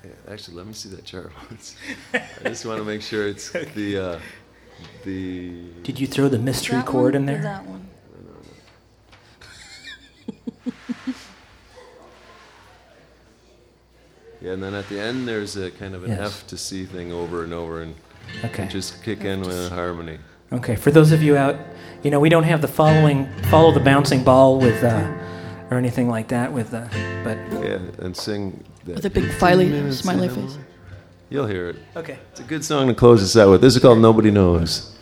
Yeah, 0.04 0.12
actually, 0.32 0.58
let 0.58 0.68
me 0.68 0.74
see 0.74 0.90
that 0.90 1.06
chart 1.06 1.32
once. 1.50 1.76
I 2.14 2.50
just 2.50 2.66
want 2.66 2.80
to 2.80 2.86
make 2.86 3.02
sure 3.02 3.28
it's 3.28 3.50
the 3.76 3.98
uh, 3.98 4.20
the. 5.04 5.66
Did 5.84 6.00
you 6.00 6.08
throw 6.08 6.30
the 6.30 6.40
mystery 6.40 6.78
That 6.78 6.86
chord 6.86 7.14
one 7.14 7.22
in 7.22 7.26
there? 7.26 7.42
That 7.42 7.66
one. 7.66 7.90
Yeah, 14.44 14.52
and 14.52 14.62
then 14.62 14.74
at 14.74 14.90
the 14.90 15.00
end 15.00 15.28
there's 15.28 15.56
a 15.56 15.72
kind 15.72 15.96
of 15.96 16.04
an 16.04 16.12
Yes. 16.12 16.20
F 16.20 16.48
to 16.48 16.58
C 16.58 16.86
thing 16.86 17.12
over 17.14 17.44
and 17.46 17.54
over, 17.54 17.82
and 17.82 17.96
Okay. 18.44 18.68
just 18.68 19.02
kick 19.04 19.24
in 19.24 19.42
with 19.42 19.72
harmony. 19.72 20.18
Okay, 20.52 20.76
for 20.76 20.92
those 20.92 21.12
of 21.14 21.24
you 21.24 21.38
out, 21.38 21.56
you 22.04 22.12
know, 22.12 22.20
we 22.20 22.30
don't 22.30 22.44
have 22.44 22.62
the 22.62 22.68
following 22.68 23.28
follow 23.50 23.72
the 23.72 23.80
bouncing 23.80 24.22
ball 24.24 24.60
with 24.60 24.84
uh, 24.84 25.08
or 25.72 25.78
anything 25.78 26.10
like 26.10 26.28
that 26.28 26.52
with 26.52 26.74
uh, 26.74 26.84
but 27.24 27.38
Yeah, 27.64 27.80
and 28.00 28.16
sing. 28.16 28.64
That 28.86 28.96
With 28.96 29.06
a 29.06 29.10
big 29.10 29.24
15 29.24 29.40
smiley- 29.40 29.70
minutes 29.70 29.98
smiley 30.00 30.28
face. 30.28 30.58
You'll 31.30 31.48
hear 31.48 31.70
it. 31.70 31.78
okay. 31.96 32.18
It's 32.32 32.42
a 32.42 32.44
good 32.44 32.66
song 32.66 32.90
to 32.90 32.94
close 32.94 33.24
us 33.24 33.38
out 33.38 33.50
with. 33.50 33.62
This 33.62 33.76
is 33.78 33.82
called 33.82 34.00
Nobody 34.00 34.30
Knows. 34.30 34.93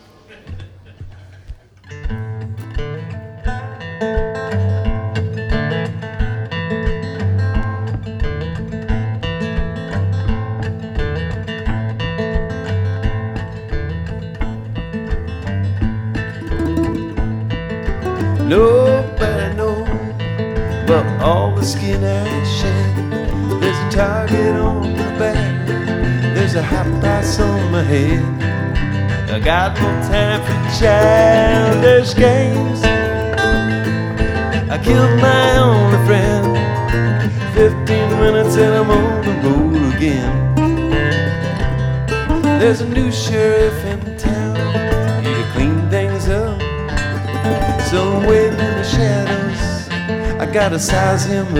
All 21.21 21.53
the 21.53 21.63
skin 21.63 22.03
I 22.03 22.43
shed. 22.43 23.11
There's 23.61 23.77
a 23.77 23.89
target 23.95 24.55
on 24.55 24.93
my 24.97 25.19
back. 25.19 25.67
There's 26.35 26.55
a 26.55 26.63
hot 26.63 26.87
price 26.99 27.39
on 27.39 27.71
my 27.71 27.83
head. 27.83 28.23
I 29.29 29.39
got 29.39 29.75
no 29.75 29.89
time 30.09 30.41
for 30.41 30.79
childish 30.79 32.15
games. 32.15 32.81
I 34.69 34.77
killed 34.83 35.19
my 35.21 35.57
only 35.57 36.05
friend. 36.07 36.57
Fifteen 37.53 38.09
minutes 38.19 38.55
and 38.55 38.73
I'm 38.73 38.89
on 38.89 39.25
the 39.25 39.33
road 39.47 39.95
again. 39.95 40.31
There's 42.59 42.81
a 42.81 42.87
new 42.87 43.11
sheriff 43.11 43.85
in 43.85 44.17
town. 44.17 44.55
To 45.23 45.51
clean 45.53 45.87
things 45.89 46.27
up. 46.29 46.59
So 47.89 48.17
I'm 48.17 48.25
gotta 50.53 50.77
size 50.77 51.23
him 51.23 51.47
up. 51.47 51.53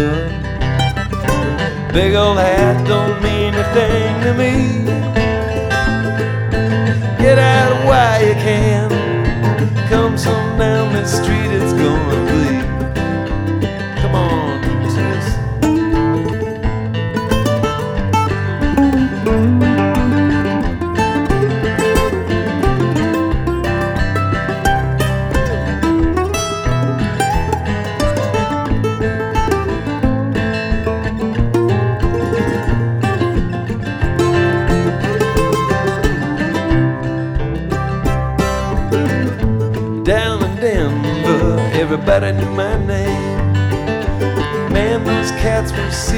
Big 1.94 2.14
old 2.14 2.38
hat 2.38 2.86
don't 2.86 3.24
mean 3.24 3.54
a 3.54 3.64
thing 3.74 4.22
to 4.24 4.34
me. 4.34 4.84
Get 7.18 7.40
out 7.40 7.86
while 7.86 8.22
you 8.22 8.34
can. 8.34 8.90
Come 9.88 10.18
some 10.18 10.58
down 10.58 10.92
the 10.94 11.06
street, 11.06 11.52
it's 11.52 11.72
gonna 11.72 12.11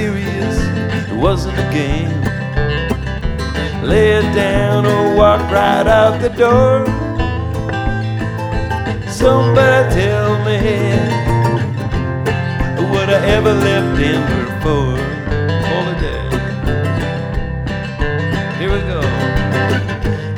serious, 0.03 0.57
it 1.11 1.15
wasn't 1.15 1.57
a 1.57 1.67
game. 1.71 2.19
Lay 3.81 4.09
it 4.19 4.27
down 4.35 4.85
or 4.85 5.15
walk 5.15 5.41
right 5.49 5.87
out 5.87 6.19
the 6.19 6.31
door. 6.43 6.85
Somebody 9.07 9.83
tell 9.99 10.31
me, 10.47 10.59
what 12.91 13.07
I 13.17 13.19
ever 13.35 13.53
left 13.65 13.89
Denver 13.99 14.45
for 14.63 14.85
holiday? 15.69 16.25
Here 18.59 18.71
we 18.75 18.81
go. 18.93 19.01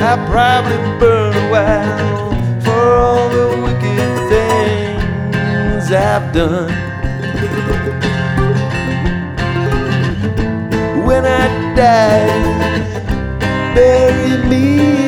I 0.10 0.12
probably 0.34 0.80
burn 1.00 1.34
a 1.44 1.48
while 1.56 2.30
for 2.66 2.84
all 3.04 3.30
the 3.38 3.48
wicked 3.64 4.14
things 4.32 5.92
I've 5.92 6.32
done. 6.34 6.85
When 11.16 11.26
I 11.26 11.76
die, 11.76 12.84
bury 13.74 14.50
me 14.50 15.05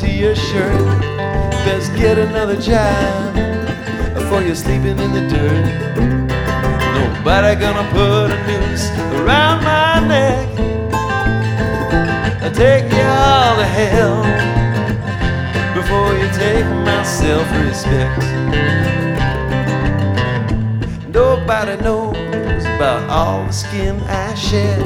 to 0.00 0.10
your 0.10 0.34
shirt. 0.34 1.00
Best 1.66 1.94
get 1.94 2.16
another 2.16 2.58
job 2.58 3.34
before 4.14 4.40
you're 4.40 4.54
sleeping 4.54 4.98
in 4.98 5.12
the 5.12 5.28
dirt. 5.28 5.66
Nobody 6.94 7.54
gonna 7.60 7.86
put 7.90 8.30
a 8.32 8.38
noose 8.46 8.88
around 9.20 9.62
my 9.62 10.00
neck. 10.08 10.48
I'll 12.42 12.50
take 12.50 12.90
you 12.90 13.02
all 13.02 13.56
to 13.56 13.66
hell 13.66 14.22
before 15.74 16.14
you 16.14 16.28
take 16.32 16.64
my 16.64 17.02
self-respect. 17.02 18.22
Nobody 21.12 21.76
knows 21.82 22.64
about 22.64 23.10
all 23.10 23.44
the 23.44 23.52
skin 23.52 24.00
I 24.08 24.34
shed. 24.34 24.80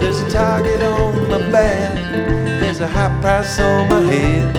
There's 0.00 0.20
a 0.20 0.30
target 0.30 0.82
on 0.82 1.28
my 1.30 1.38
back. 1.52 2.47
There's 2.78 2.90
a 2.90 2.94
high 2.94 3.20
price 3.20 3.58
on 3.58 3.88
my 3.88 4.00
head. 4.02 4.56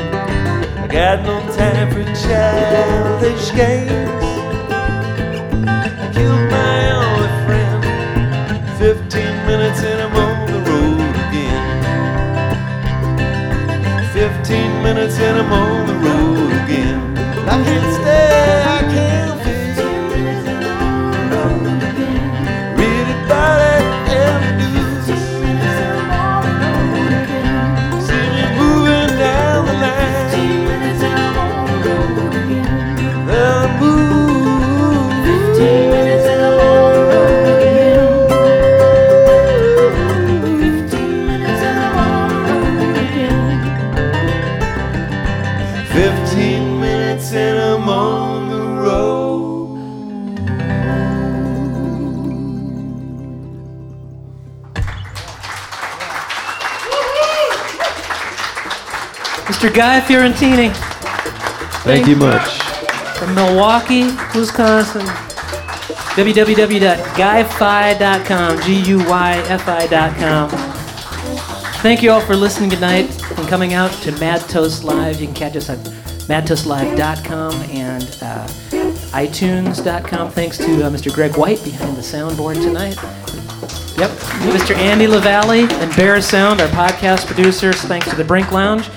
I 0.78 0.88
got 0.88 1.24
no 1.24 1.40
time 1.56 1.90
for 1.90 2.04
childish 2.04 3.52
games. 3.56 4.26
I 5.66 5.90
killed 6.14 6.52
my 6.52 6.92
only 7.00 7.32
friend. 7.46 7.80
Fifteen 8.78 9.36
minutes 9.48 9.82
and 9.84 10.02
I'm 10.02 10.16
on 10.18 10.48
the 10.52 10.60
road 10.70 11.16
again. 11.28 11.64
Fifteen 14.12 14.72
minutes 14.84 15.18
and 15.20 15.38
I'm 15.40 15.54
on 15.54 15.88
the 15.88 15.96
road 16.06 16.52
again. 16.66 17.00
I 17.48 17.64
can't 17.64 17.94
stay, 18.02 18.29
Fiorentini 60.10 60.74
Thank 61.84 62.08
you 62.08 62.16
much. 62.16 62.50
from 63.20 63.36
Milwaukee, 63.36 64.06
Wisconsin. 64.36 65.06
www.guyfi.com, 66.16 68.62
G-U-Y-F-I.com. 68.64 70.50
Thank 71.84 72.02
you 72.02 72.10
all 72.10 72.22
for 72.22 72.36
listening 72.36 72.72
tonight 72.72 73.06
and 73.38 73.48
coming 73.48 73.76
out 73.76 73.92
to 74.02 74.12
Mad 74.14 74.42
Toast 74.50 74.84
Live. 74.84 75.22
You 75.22 75.28
can 75.28 75.36
catch 75.36 75.56
us 75.56 75.70
at 75.70 75.78
madtoastlive.com 75.78 77.54
and 77.70 78.04
uh, 78.24 78.48
iTunes.com. 79.12 80.32
Thanks 80.32 80.58
to 80.58 80.88
uh, 80.88 80.90
Mr. 80.90 81.14
Greg 81.14 81.38
White 81.38 81.64
behind 81.64 81.96
the 81.96 82.02
soundboard 82.02 82.56
tonight. 82.56 82.98
Yep, 84.00 84.10
Mr. 84.56 84.76
Andy 84.76 85.06
LaValle 85.06 85.68
and 85.72 85.96
Bear 85.96 86.20
Sound, 86.20 86.62
our 86.62 86.68
podcast 86.70 87.28
producers. 87.28 87.80
Thanks 87.84 88.10
to 88.10 88.16
the 88.16 88.24
Brink 88.24 88.52
Lounge. 88.52 88.90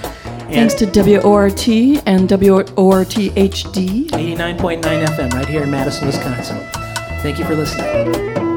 Thanks 0.52 0.74
to 0.74 0.86
WORT 0.86 1.66
and 2.06 2.30
WORT 2.30 3.08
HD. 3.08 4.08
89.9 4.10 4.82
FM 4.82 5.32
right 5.32 5.48
here 5.48 5.62
in 5.62 5.70
Madison, 5.70 6.06
Wisconsin. 6.06 6.58
Thank 7.22 7.38
you 7.38 7.46
for 7.46 7.54
listening. 7.54 8.51